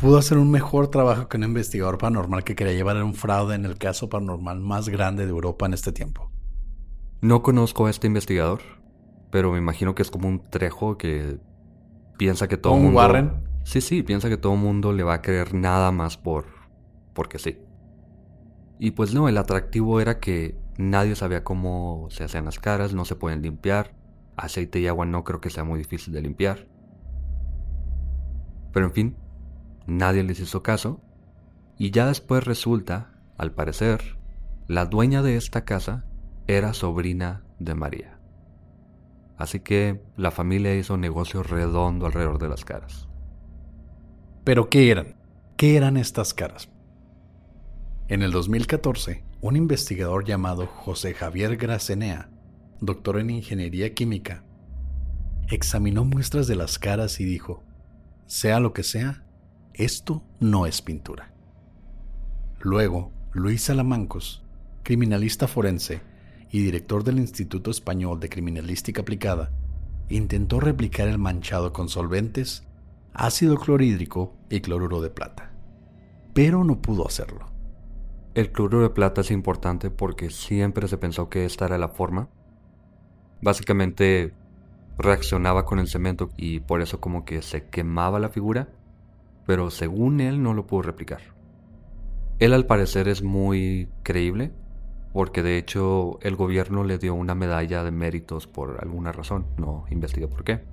pudo 0.00 0.18
hacer 0.18 0.38
un 0.38 0.50
mejor 0.50 0.88
trabajo 0.88 1.28
que 1.28 1.36
un 1.36 1.44
investigador 1.44 1.98
paranormal 1.98 2.44
que 2.44 2.54
quería 2.54 2.72
llevar 2.72 3.02
un 3.02 3.14
fraude 3.14 3.54
en 3.54 3.64
el 3.64 3.78
caso 3.78 4.08
paranormal 4.08 4.60
más 4.60 4.88
grande 4.88 5.24
de 5.24 5.30
Europa 5.30 5.66
en 5.66 5.74
este 5.74 5.92
tiempo. 5.92 6.30
No 7.20 7.42
conozco 7.42 7.86
a 7.86 7.90
este 7.90 8.06
investigador, 8.06 8.60
pero 9.30 9.52
me 9.52 9.58
imagino 9.58 9.94
que 9.94 10.02
es 10.02 10.10
como 10.10 10.28
un 10.28 10.48
trejo 10.50 10.96
que 10.96 11.38
piensa 12.16 12.46
que 12.48 12.56
todo 12.56 12.74
¿Un 12.74 12.84
mundo... 12.84 12.98
Warren? 12.98 13.32
Sí, 13.64 13.80
sí, 13.80 14.02
piensa 14.02 14.28
que 14.28 14.36
todo 14.36 14.54
mundo 14.56 14.92
le 14.92 15.02
va 15.02 15.14
a 15.14 15.22
creer 15.22 15.52
nada 15.52 15.90
más 15.90 16.16
por... 16.16 16.46
porque 17.12 17.38
sí. 17.38 17.58
Y 18.78 18.92
pues 18.92 19.12
no, 19.12 19.28
el 19.28 19.36
atractivo 19.36 20.00
era 20.00 20.20
que 20.20 20.56
nadie 20.78 21.16
sabía 21.16 21.42
cómo 21.42 22.06
se 22.10 22.22
hacían 22.22 22.44
las 22.44 22.60
caras, 22.60 22.94
no 22.94 23.04
se 23.04 23.16
pueden 23.16 23.42
limpiar. 23.42 23.94
Aceite 24.36 24.78
y 24.78 24.86
agua 24.86 25.04
no 25.04 25.24
creo 25.24 25.40
que 25.40 25.50
sea 25.50 25.64
muy 25.64 25.78
difícil 25.78 26.14
de 26.14 26.22
limpiar. 26.22 26.68
Pero 28.72 28.86
en 28.86 28.92
fin, 28.92 29.16
nadie 29.88 30.22
les 30.22 30.38
hizo 30.38 30.62
caso. 30.62 31.00
Y 31.76 31.90
ya 31.90 32.06
después 32.06 32.44
resulta, 32.44 33.14
al 33.36 33.52
parecer, 33.52 34.18
la 34.68 34.86
dueña 34.86 35.22
de 35.22 35.36
esta 35.36 35.64
casa 35.64 36.04
era 36.46 36.74
sobrina 36.74 37.42
de 37.58 37.74
María. 37.74 38.18
Así 39.36 39.60
que 39.60 40.02
la 40.16 40.30
familia 40.30 40.74
hizo 40.76 40.96
negocio 40.96 41.42
redondo 41.42 42.06
alrededor 42.06 42.38
de 42.38 42.48
las 42.48 42.64
caras. 42.64 43.08
¿Pero 44.44 44.68
qué 44.68 44.90
eran? 44.90 45.16
¿Qué 45.56 45.76
eran 45.76 45.96
estas 45.96 46.34
caras? 46.34 46.68
En 48.08 48.22
el 48.22 48.32
2014, 48.32 49.24
un 49.40 49.56
investigador 49.56 50.24
llamado 50.24 50.66
José 50.66 51.14
Javier 51.14 51.56
Gracenea, 51.56 52.30
doctor 52.80 53.18
en 53.18 53.30
ingeniería 53.30 53.94
química, 53.94 54.44
examinó 55.48 56.04
muestras 56.04 56.46
de 56.46 56.56
las 56.56 56.78
caras 56.78 57.20
y 57.20 57.24
dijo, 57.24 57.62
sea 58.26 58.60
lo 58.60 58.72
que 58.72 58.82
sea, 58.82 59.24
esto 59.78 60.24
no 60.40 60.66
es 60.66 60.82
pintura. 60.82 61.32
Luego, 62.60 63.12
Luis 63.32 63.62
Salamancos, 63.62 64.44
criminalista 64.82 65.46
forense 65.46 66.02
y 66.50 66.64
director 66.64 67.04
del 67.04 67.18
Instituto 67.18 67.70
Español 67.70 68.18
de 68.18 68.28
Criminalística 68.28 69.02
Aplicada, 69.02 69.52
intentó 70.08 70.58
replicar 70.58 71.06
el 71.06 71.18
manchado 71.18 71.72
con 71.72 71.88
solventes, 71.88 72.66
ácido 73.14 73.56
clorhídrico 73.56 74.34
y 74.50 74.60
cloruro 74.60 75.00
de 75.00 75.10
plata, 75.10 75.52
pero 76.34 76.64
no 76.64 76.82
pudo 76.82 77.06
hacerlo. 77.06 77.46
El 78.34 78.50
cloruro 78.50 78.82
de 78.82 78.90
plata 78.90 79.20
es 79.20 79.30
importante 79.30 79.90
porque 79.90 80.30
siempre 80.30 80.88
se 80.88 80.98
pensó 80.98 81.28
que 81.28 81.44
esta 81.44 81.66
era 81.66 81.78
la 81.78 81.88
forma. 81.88 82.28
Básicamente 83.40 84.34
reaccionaba 84.98 85.64
con 85.64 85.78
el 85.78 85.86
cemento 85.86 86.30
y 86.36 86.58
por 86.58 86.82
eso 86.82 87.00
como 87.00 87.24
que 87.24 87.42
se 87.42 87.68
quemaba 87.68 88.18
la 88.18 88.30
figura, 88.30 88.70
pero 89.48 89.70
según 89.70 90.20
él 90.20 90.42
no 90.42 90.52
lo 90.52 90.66
pudo 90.66 90.82
replicar. 90.82 91.22
Él 92.38 92.52
al 92.52 92.66
parecer 92.66 93.08
es 93.08 93.22
muy 93.22 93.88
creíble, 94.02 94.52
porque 95.14 95.42
de 95.42 95.56
hecho 95.56 96.18
el 96.20 96.36
gobierno 96.36 96.84
le 96.84 96.98
dio 96.98 97.14
una 97.14 97.34
medalla 97.34 97.82
de 97.82 97.90
méritos 97.90 98.46
por 98.46 98.76
alguna 98.82 99.10
razón, 99.10 99.46
no 99.56 99.86
investigué 99.90 100.28
por 100.28 100.44
qué. 100.44 100.64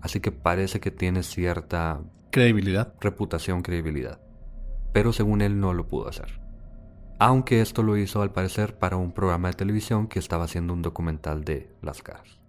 Así 0.00 0.20
que 0.20 0.32
parece 0.32 0.80
que 0.80 0.90
tiene 0.90 1.22
cierta 1.22 2.00
Credibilidad. 2.30 2.94
reputación, 3.02 3.60
credibilidad. 3.60 4.18
Pero 4.94 5.12
según 5.12 5.42
él 5.42 5.60
no 5.60 5.74
lo 5.74 5.86
pudo 5.86 6.08
hacer. 6.08 6.40
Aunque 7.18 7.60
esto 7.60 7.82
lo 7.82 7.98
hizo 7.98 8.22
al 8.22 8.32
parecer 8.32 8.78
para 8.78 8.96
un 8.96 9.12
programa 9.12 9.48
de 9.48 9.56
televisión 9.56 10.06
que 10.08 10.20
estaba 10.20 10.44
haciendo 10.44 10.72
un 10.72 10.80
documental 10.80 11.44
de 11.44 11.70
las 11.82 12.02
caras. 12.02 12.40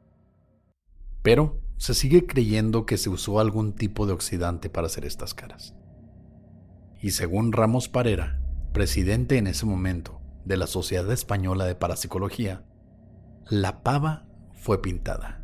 Pero 1.23 1.59
se 1.77 1.93
sigue 1.93 2.25
creyendo 2.25 2.85
que 2.85 2.97
se 2.97 3.09
usó 3.09 3.39
algún 3.39 3.73
tipo 3.73 4.05
de 4.05 4.13
oxidante 4.13 4.69
para 4.69 4.87
hacer 4.87 5.05
estas 5.05 5.33
caras. 5.33 5.75
Y 6.99 7.11
según 7.11 7.51
Ramos 7.51 7.87
Parera, 7.87 8.41
presidente 8.73 9.37
en 9.37 9.47
ese 9.47 9.65
momento 9.65 10.19
de 10.45 10.57
la 10.57 10.67
Sociedad 10.67 11.11
Española 11.11 11.65
de 11.65 11.75
Parapsicología, 11.75 12.63
la 13.49 13.83
pava 13.83 14.25
fue 14.53 14.81
pintada 14.81 15.43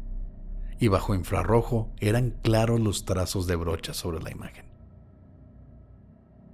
y 0.79 0.87
bajo 0.87 1.15
infrarrojo 1.15 1.93
eran 1.99 2.31
claros 2.41 2.79
los 2.79 3.05
trazos 3.05 3.47
de 3.47 3.55
brocha 3.55 3.93
sobre 3.93 4.21
la 4.21 4.31
imagen. 4.31 4.65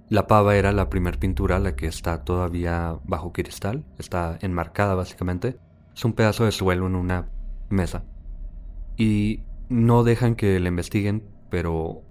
La 0.08 0.26
pava 0.26 0.56
era 0.56 0.72
la 0.72 0.90
primer 0.90 1.18
pintura, 1.18 1.58
la 1.58 1.74
que 1.74 1.86
está 1.86 2.24
todavía 2.24 2.98
bajo 3.04 3.32
cristal, 3.32 3.84
está 3.98 4.38
enmarcada 4.40 4.94
básicamente. 4.94 5.58
Es 5.94 6.04
un 6.04 6.12
pedazo 6.12 6.44
de 6.44 6.52
suelo 6.52 6.86
en 6.86 6.96
una 6.96 7.28
mesa. 7.68 8.04
Y 8.96 9.44
no 9.70 10.04
dejan 10.04 10.34
que 10.34 10.60
la 10.60 10.68
investiguen, 10.68 11.24
pero 11.48 12.02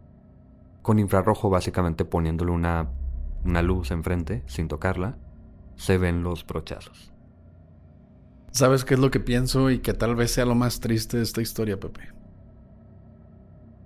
con 0.82 0.98
infrarrojo 0.98 1.52
básicamente 1.52 2.06
poniéndole 2.06 2.52
una, 2.52 2.90
una 3.46 3.62
luz 3.62 3.92
enfrente, 3.92 4.44
sin 4.48 4.68
tocarla, 4.68 5.18
se 5.76 5.98
ven 5.98 6.24
los 6.24 6.46
brochazos. 6.46 7.14
¿Sabes 8.52 8.84
qué 8.84 8.96
es 8.96 9.00
lo 9.00 9.12
que 9.12 9.20
pienso 9.20 9.70
y 9.70 9.80
que 9.80 9.94
tal 9.94 10.16
vez 10.16 10.32
sea 10.32 10.46
lo 10.46 10.56
más 10.56 10.80
triste 10.80 11.18
de 11.18 11.24
esta 11.24 11.42
historia, 11.42 11.80
Pepe? 11.80 12.02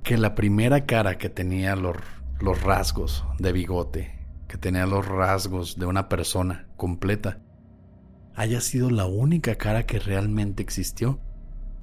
Que 0.03 0.17
la 0.17 0.35
primera 0.35 0.85
cara 0.85 1.17
que 1.17 1.29
tenía 1.29 1.75
los, 1.75 1.97
los 2.39 2.61
rasgos 2.61 3.25
de 3.39 3.51
bigote, 3.51 4.19
que 4.47 4.57
tenía 4.57 4.85
los 4.85 5.05
rasgos 5.05 5.77
de 5.77 5.85
una 5.85 6.07
persona 6.07 6.67
completa, 6.77 7.39
haya 8.35 8.61
sido 8.61 8.89
la 8.89 9.05
única 9.05 9.55
cara 9.55 9.85
que 9.85 9.99
realmente 9.99 10.63
existió. 10.63 11.19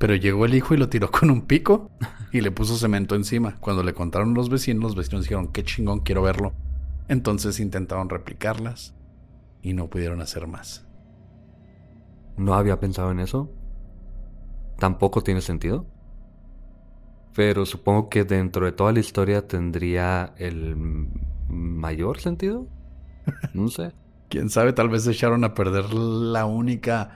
Pero 0.01 0.15
llegó 0.15 0.47
el 0.47 0.55
hijo 0.55 0.73
y 0.73 0.79
lo 0.79 0.89
tiró 0.89 1.11
con 1.13 1.31
un 1.31 1.43
pico 1.43 1.91
y 2.33 2.41
le 2.41 2.51
puso 2.51 2.77
cemento 2.77 3.15
encima. 3.15 3.57
Cuando 3.61 3.83
le 3.83 3.93
contaron 3.93 4.33
los 4.33 4.49
vecinos, 4.49 4.83
los 4.83 4.97
vecinos 4.97 5.25
dijeron, 5.25 5.49
qué 5.49 5.63
chingón, 5.63 6.01
quiero 6.01 6.23
verlo. 6.23 6.55
Entonces 7.07 7.61
intentaron 7.61 8.09
replicarlas 8.09 8.95
y 9.61 9.75
no 9.75 9.91
pudieron 9.91 10.23
hacer 10.23 10.47
más. 10.47 10.87
No 12.39 12.55
había 12.55 12.81
pensado 12.81 13.11
en 13.11 13.21
eso. 13.21 13.51
Tampoco 14.79 15.21
tiene 15.21 15.43
sentido. 15.43 15.85
Pero 17.35 17.67
supongo 17.67 18.09
que 18.09 18.25
dentro 18.25 18.65
de 18.65 18.73
toda 18.73 18.93
la 18.93 19.01
historia 19.01 19.47
tendría 19.47 20.33
el 20.39 20.77
mayor 21.49 22.21
sentido. 22.21 22.67
No 23.53 23.69
sé. 23.69 23.93
Quién 24.31 24.49
sabe, 24.49 24.73
tal 24.73 24.89
vez 24.89 25.07
echaron 25.07 25.45
a 25.45 25.53
perder 25.53 25.93
la 25.93 26.47
única 26.47 27.11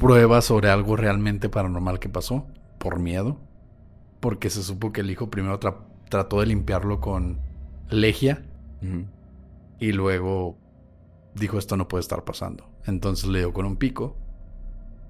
prueba 0.00 0.40
sobre 0.40 0.70
algo 0.70 0.96
realmente 0.96 1.48
paranormal 1.48 2.00
que 2.00 2.08
pasó. 2.08 2.46
Por 2.78 2.98
miedo. 2.98 3.38
Porque 4.18 4.50
se 4.50 4.62
supo 4.62 4.92
que 4.92 5.02
el 5.02 5.10
hijo 5.10 5.30
primero 5.30 5.60
trató 6.08 6.40
de 6.40 6.46
limpiarlo 6.46 7.00
con 7.00 7.40
legia. 7.90 8.42
Y 9.78 9.92
luego 9.92 10.58
dijo 11.34 11.58
esto 11.58 11.76
no 11.76 11.86
puede 11.86 12.00
estar 12.00 12.24
pasando. 12.24 12.68
Entonces 12.86 13.28
le 13.28 13.40
dio 13.40 13.52
con 13.52 13.66
un 13.66 13.76
pico 13.76 14.16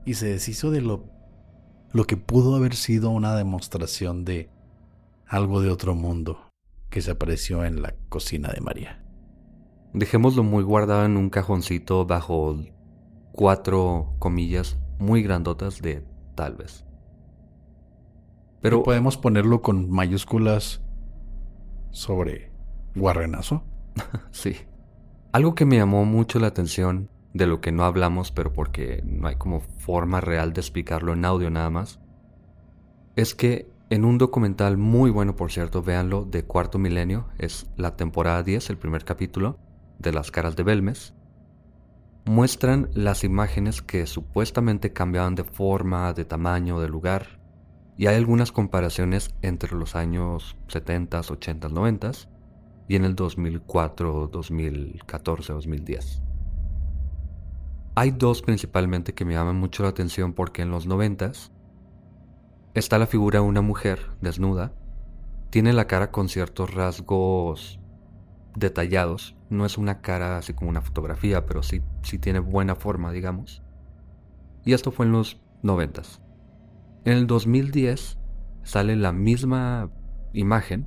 y 0.04 0.14
se 0.14 0.26
deshizo 0.26 0.70
de 0.70 0.80
lo, 0.80 1.04
lo 1.92 2.04
que 2.04 2.16
pudo 2.16 2.56
haber 2.56 2.74
sido 2.74 3.10
una 3.10 3.36
demostración 3.36 4.24
de 4.24 4.50
algo 5.26 5.60
de 5.60 5.70
otro 5.70 5.94
mundo 5.94 6.50
que 6.88 7.00
se 7.00 7.12
apareció 7.12 7.64
en 7.64 7.82
la 7.82 7.94
cocina 8.08 8.50
de 8.52 8.60
María. 8.60 9.04
Dejémoslo 9.92 10.42
muy 10.42 10.64
guardado 10.64 11.04
en 11.04 11.16
un 11.16 11.30
cajoncito 11.30 12.06
bajo 12.06 12.58
cuatro 13.32 14.14
comillas 14.18 14.78
muy 14.98 15.22
grandotas 15.22 15.80
de 15.80 16.04
tal 16.34 16.56
vez. 16.56 16.84
Pero 18.60 18.82
podemos 18.82 19.16
ponerlo 19.16 19.62
con 19.62 19.90
mayúsculas 19.90 20.82
sobre 21.90 22.52
guarrenazo. 22.94 23.62
sí. 24.30 24.56
Algo 25.32 25.54
que 25.54 25.64
me 25.64 25.76
llamó 25.76 26.04
mucho 26.04 26.38
la 26.38 26.48
atención, 26.48 27.08
de 27.32 27.46
lo 27.46 27.60
que 27.60 27.72
no 27.72 27.84
hablamos, 27.84 28.32
pero 28.32 28.52
porque 28.52 29.02
no 29.04 29.28
hay 29.28 29.36
como 29.36 29.60
forma 29.60 30.20
real 30.20 30.52
de 30.52 30.60
explicarlo 30.60 31.12
en 31.12 31.24
audio 31.24 31.50
nada 31.50 31.70
más, 31.70 32.00
es 33.16 33.34
que 33.34 33.70
en 33.90 34.04
un 34.04 34.18
documental 34.18 34.76
muy 34.76 35.10
bueno, 35.10 35.36
por 35.36 35.50
cierto, 35.50 35.82
véanlo, 35.82 36.24
de 36.24 36.44
Cuarto 36.44 36.78
Milenio, 36.78 37.28
es 37.38 37.70
la 37.76 37.96
temporada 37.96 38.42
10, 38.42 38.70
el 38.70 38.78
primer 38.78 39.04
capítulo, 39.04 39.58
de 39.98 40.12
las 40.12 40.30
caras 40.30 40.56
de 40.56 40.62
Belmes, 40.62 41.14
muestran 42.24 42.90
las 42.94 43.24
imágenes 43.24 43.82
que 43.82 44.06
supuestamente 44.06 44.92
cambiaban 44.92 45.34
de 45.34 45.44
forma, 45.44 46.12
de 46.12 46.24
tamaño, 46.24 46.80
de 46.80 46.88
lugar, 46.88 47.40
y 47.96 48.06
hay 48.06 48.16
algunas 48.16 48.52
comparaciones 48.52 49.34
entre 49.42 49.74
los 49.76 49.94
años 49.94 50.56
70, 50.68 51.20
80, 51.20 51.68
90 51.68 52.12
y 52.88 52.96
en 52.96 53.04
el 53.04 53.14
2004, 53.14 54.30
2014, 54.32 55.52
2010. 55.52 56.22
Hay 57.94 58.12
dos 58.12 58.40
principalmente 58.40 59.12
que 59.12 59.24
me 59.24 59.34
llaman 59.34 59.56
mucho 59.56 59.82
la 59.82 59.90
atención 59.90 60.32
porque 60.32 60.62
en 60.62 60.70
los 60.70 60.86
90 60.86 61.32
está 62.74 62.98
la 62.98 63.06
figura 63.06 63.40
de 63.40 63.46
una 63.46 63.60
mujer 63.60 64.00
desnuda, 64.20 64.72
tiene 65.50 65.72
la 65.72 65.86
cara 65.86 66.10
con 66.10 66.28
ciertos 66.28 66.72
rasgos 66.72 67.80
detallados, 68.56 69.36
no 69.50 69.66
es 69.66 69.76
una 69.76 70.00
cara 70.00 70.38
así 70.38 70.54
como 70.54 70.70
una 70.70 70.80
fotografía, 70.80 71.44
pero 71.44 71.62
sí, 71.62 71.82
sí 72.02 72.18
tiene 72.18 72.38
buena 72.38 72.74
forma, 72.76 73.12
digamos. 73.12 73.62
Y 74.64 74.72
esto 74.72 74.90
fue 74.92 75.06
en 75.06 75.12
los 75.12 75.40
90. 75.62 76.02
En 77.04 77.12
el 77.14 77.26
2010 77.26 78.18
sale 78.62 78.96
la 78.96 79.12
misma 79.12 79.90
imagen, 80.32 80.86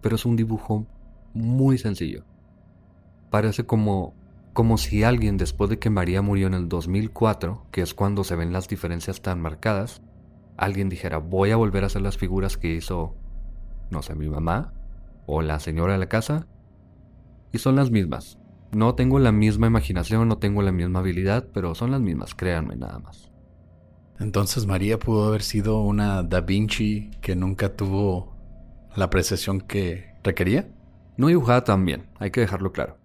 pero 0.00 0.16
es 0.16 0.24
un 0.24 0.36
dibujo 0.36 0.86
muy 1.32 1.78
sencillo. 1.78 2.24
Parece 3.30 3.64
como, 3.66 4.14
como 4.52 4.78
si 4.78 5.02
alguien 5.02 5.36
después 5.36 5.70
de 5.70 5.78
que 5.78 5.90
María 5.90 6.22
murió 6.22 6.46
en 6.46 6.54
el 6.54 6.68
2004, 6.68 7.66
que 7.70 7.82
es 7.82 7.94
cuando 7.94 8.24
se 8.24 8.36
ven 8.36 8.52
las 8.52 8.68
diferencias 8.68 9.22
tan 9.22 9.40
marcadas, 9.40 10.02
alguien 10.56 10.88
dijera 10.88 11.18
voy 11.18 11.50
a 11.50 11.56
volver 11.56 11.84
a 11.84 11.86
hacer 11.86 12.02
las 12.02 12.16
figuras 12.16 12.56
que 12.56 12.74
hizo, 12.74 13.16
no 13.90 14.02
sé, 14.02 14.14
mi 14.14 14.28
mamá 14.28 14.72
o 15.26 15.42
la 15.42 15.58
señora 15.60 15.94
de 15.94 15.98
la 15.98 16.08
casa. 16.08 16.46
Y 17.54 17.58
son 17.58 17.76
las 17.76 17.92
mismas. 17.92 18.36
No 18.72 18.96
tengo 18.96 19.20
la 19.20 19.30
misma 19.30 19.68
imaginación, 19.68 20.26
no 20.26 20.38
tengo 20.38 20.60
la 20.60 20.72
misma 20.72 20.98
habilidad, 20.98 21.46
pero 21.54 21.76
son 21.76 21.92
las 21.92 22.00
mismas, 22.00 22.34
créanme 22.34 22.74
nada 22.74 22.98
más. 22.98 23.30
Entonces 24.18 24.66
María 24.66 24.98
pudo 24.98 25.28
haber 25.28 25.42
sido 25.42 25.80
una 25.80 26.24
Da 26.24 26.40
Vinci 26.40 27.12
que 27.20 27.36
nunca 27.36 27.76
tuvo 27.76 28.34
la 28.96 29.08
precisión 29.08 29.60
que 29.60 30.16
requería. 30.24 30.68
No 31.16 31.28
dibujaba 31.28 31.62
tan 31.62 31.84
bien, 31.84 32.08
hay 32.18 32.32
que 32.32 32.40
dejarlo 32.40 32.72
claro. 32.72 32.98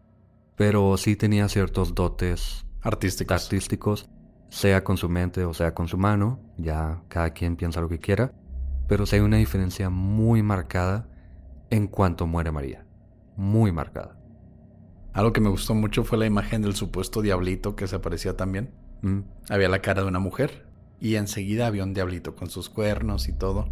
Pero 0.55 0.97
sí 0.97 1.15
tenía 1.15 1.47
ciertos 1.47 1.93
dotes 1.93 2.65
artísticos. 2.81 3.43
artísticos, 3.43 4.09
sea 4.49 4.83
con 4.83 4.97
su 4.97 5.09
mente 5.09 5.45
o 5.45 5.53
sea 5.53 5.75
con 5.75 5.87
su 5.87 5.99
mano, 5.99 6.39
ya 6.57 7.03
cada 7.07 7.33
quien 7.33 7.55
piensa 7.55 7.81
lo 7.81 7.89
que 7.89 7.99
quiera, 7.99 8.33
pero 8.87 9.05
sí 9.05 9.17
hay 9.17 9.21
una 9.21 9.37
diferencia 9.37 9.91
muy 9.91 10.41
marcada 10.41 11.07
en 11.69 11.85
cuanto 11.85 12.25
muere 12.25 12.51
María. 12.51 12.83
Muy 13.37 13.71
marcada. 13.71 14.18
Algo 15.19 15.33
que 15.33 15.41
me 15.41 15.49
gustó 15.49 15.75
mucho 15.75 16.05
fue 16.05 16.17
la 16.17 16.25
imagen 16.25 16.61
del 16.61 16.75
supuesto 16.75 17.21
diablito 17.21 17.75
que 17.75 17.89
se 17.89 17.97
aparecía 17.97 18.37
también. 18.37 18.71
Mm. 19.01 19.19
Había 19.49 19.67
la 19.67 19.81
cara 19.81 20.01
de 20.01 20.07
una 20.07 20.19
mujer 20.19 20.65
y 21.01 21.15
enseguida 21.15 21.67
había 21.67 21.83
un 21.83 21.93
diablito 21.93 22.37
con 22.37 22.49
sus 22.49 22.69
cuernos 22.69 23.27
y 23.27 23.33
todo. 23.33 23.67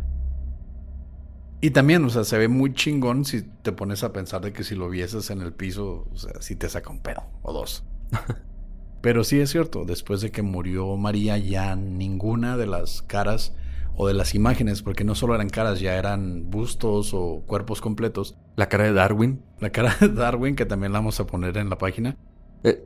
Y 1.61 1.69
también, 1.69 2.03
o 2.03 2.09
sea, 2.09 2.25
se 2.25 2.37
ve 2.37 2.49
muy 2.49 2.73
chingón 2.73 3.23
si 3.23 3.43
te 3.43 3.71
pones 3.71 4.03
a 4.03 4.11
pensar 4.11 4.41
de 4.41 4.51
que 4.51 4.65
si 4.65 4.75
lo 4.75 4.89
vieses 4.89 5.29
en 5.29 5.39
el 5.39 5.53
piso, 5.53 6.09
o 6.11 6.17
sea, 6.17 6.33
si 6.41 6.57
te 6.57 6.67
saca 6.67 6.89
un 6.89 6.99
pedo 6.99 7.23
o 7.43 7.53
dos. 7.53 7.85
Pero 9.01 9.23
sí 9.23 9.39
es 9.39 9.49
cierto, 9.49 9.85
después 9.85 10.19
de 10.19 10.31
que 10.31 10.41
murió 10.41 10.97
María 10.97 11.37
ya 11.37 11.77
ninguna 11.77 12.57
de 12.57 12.67
las 12.67 13.03
caras 13.03 13.55
o 13.97 14.07
de 14.07 14.13
las 14.13 14.35
imágenes, 14.35 14.83
porque 14.83 15.03
no 15.03 15.15
solo 15.15 15.33
eran 15.33 15.49
caras, 15.49 15.79
ya 15.79 15.95
eran 15.95 16.49
bustos 16.49 17.13
o 17.13 17.41
cuerpos 17.47 17.81
completos. 17.81 18.37
La 18.55 18.69
cara 18.69 18.85
de 18.85 18.93
Darwin. 18.93 19.41
La 19.59 19.71
cara 19.71 19.95
de 19.99 20.09
Darwin, 20.09 20.55
que 20.55 20.67
también 20.67 20.93
la 20.93 20.99
vamos 20.99 21.19
a 21.19 21.25
poner 21.25 21.57
en 21.57 21.69
la 21.69 21.79
página. 21.79 22.15
Eh, 22.63 22.83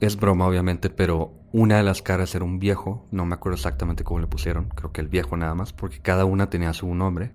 es 0.00 0.16
broma, 0.16 0.46
obviamente, 0.46 0.90
pero 0.90 1.32
una 1.52 1.78
de 1.78 1.82
las 1.82 2.02
caras 2.02 2.34
era 2.34 2.44
un 2.44 2.58
viejo, 2.58 3.06
no 3.10 3.24
me 3.24 3.34
acuerdo 3.34 3.56
exactamente 3.56 4.04
cómo 4.04 4.20
le 4.20 4.26
pusieron, 4.26 4.68
creo 4.68 4.92
que 4.92 5.00
el 5.00 5.08
viejo 5.08 5.36
nada 5.36 5.54
más, 5.54 5.72
porque 5.72 6.00
cada 6.00 6.26
una 6.26 6.50
tenía 6.50 6.74
su 6.74 6.94
nombre. 6.94 7.32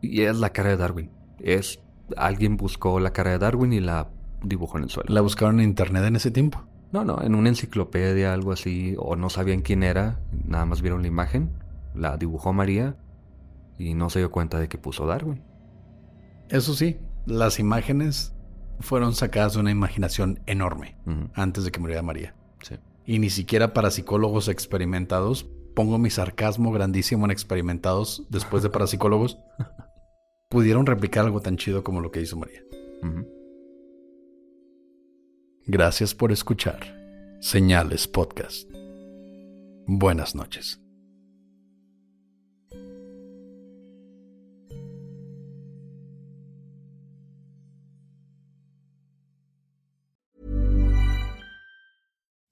Y 0.00 0.22
es 0.22 0.36
la 0.38 0.50
cara 0.50 0.70
de 0.70 0.76
Darwin. 0.76 1.10
Es 1.40 1.80
alguien 2.16 2.56
buscó 2.56 3.00
la 3.00 3.12
cara 3.12 3.32
de 3.32 3.38
Darwin 3.38 3.72
y 3.72 3.80
la 3.80 4.08
dibujó 4.42 4.78
en 4.78 4.84
el 4.84 4.90
suelo. 4.90 5.12
¿La 5.12 5.22
buscaron 5.22 5.58
en 5.58 5.68
internet 5.68 6.04
en 6.04 6.14
ese 6.14 6.30
tiempo? 6.30 6.64
No, 6.92 7.04
no, 7.04 7.20
en 7.20 7.34
una 7.34 7.48
enciclopedia, 7.48 8.32
algo 8.32 8.52
así, 8.52 8.94
o 8.96 9.16
no 9.16 9.28
sabían 9.28 9.60
quién 9.60 9.82
era, 9.82 10.20
nada 10.46 10.66
más 10.66 10.82
vieron 10.82 11.02
la 11.02 11.08
imagen, 11.08 11.50
la 11.96 12.16
dibujó 12.16 12.52
María 12.52 12.96
y 13.78 13.94
no 13.94 14.10
se 14.10 14.20
dio 14.20 14.30
cuenta 14.30 14.58
de 14.58 14.68
que 14.68 14.78
puso 14.78 15.06
Darwin. 15.06 15.42
Eso 16.48 16.74
sí, 16.74 16.98
las 17.26 17.58
imágenes 17.58 18.34
fueron 18.80 19.14
sacadas 19.14 19.54
de 19.54 19.60
una 19.60 19.70
imaginación 19.70 20.40
enorme 20.46 20.96
antes 21.34 21.64
de 21.64 21.72
que 21.72 21.80
muriera 21.80 22.02
María. 22.02 22.34
Sí. 22.62 22.76
Y 23.04 23.18
ni 23.18 23.30
siquiera 23.30 23.72
para 23.72 23.90
psicólogos 23.90 24.48
experimentados 24.48 25.46
pongo 25.76 25.98
mi 25.98 26.08
sarcasmo 26.08 26.72
grandísimo 26.72 27.26
en 27.26 27.30
experimentados 27.30 28.26
después 28.30 28.62
de 28.62 28.70
parapsicólogos, 28.70 29.38
pudieron 30.48 30.86
replicar 30.86 31.26
algo 31.26 31.40
tan 31.40 31.58
chido 31.58 31.84
como 31.84 32.00
lo 32.00 32.10
que 32.10 32.22
hizo 32.22 32.36
María. 32.36 32.62
Gracias 35.66 36.14
por 36.14 36.32
escuchar 36.32 36.78
Señales 37.40 38.08
Podcast. 38.08 38.68
Buenas 39.86 40.34
noches. 40.34 40.80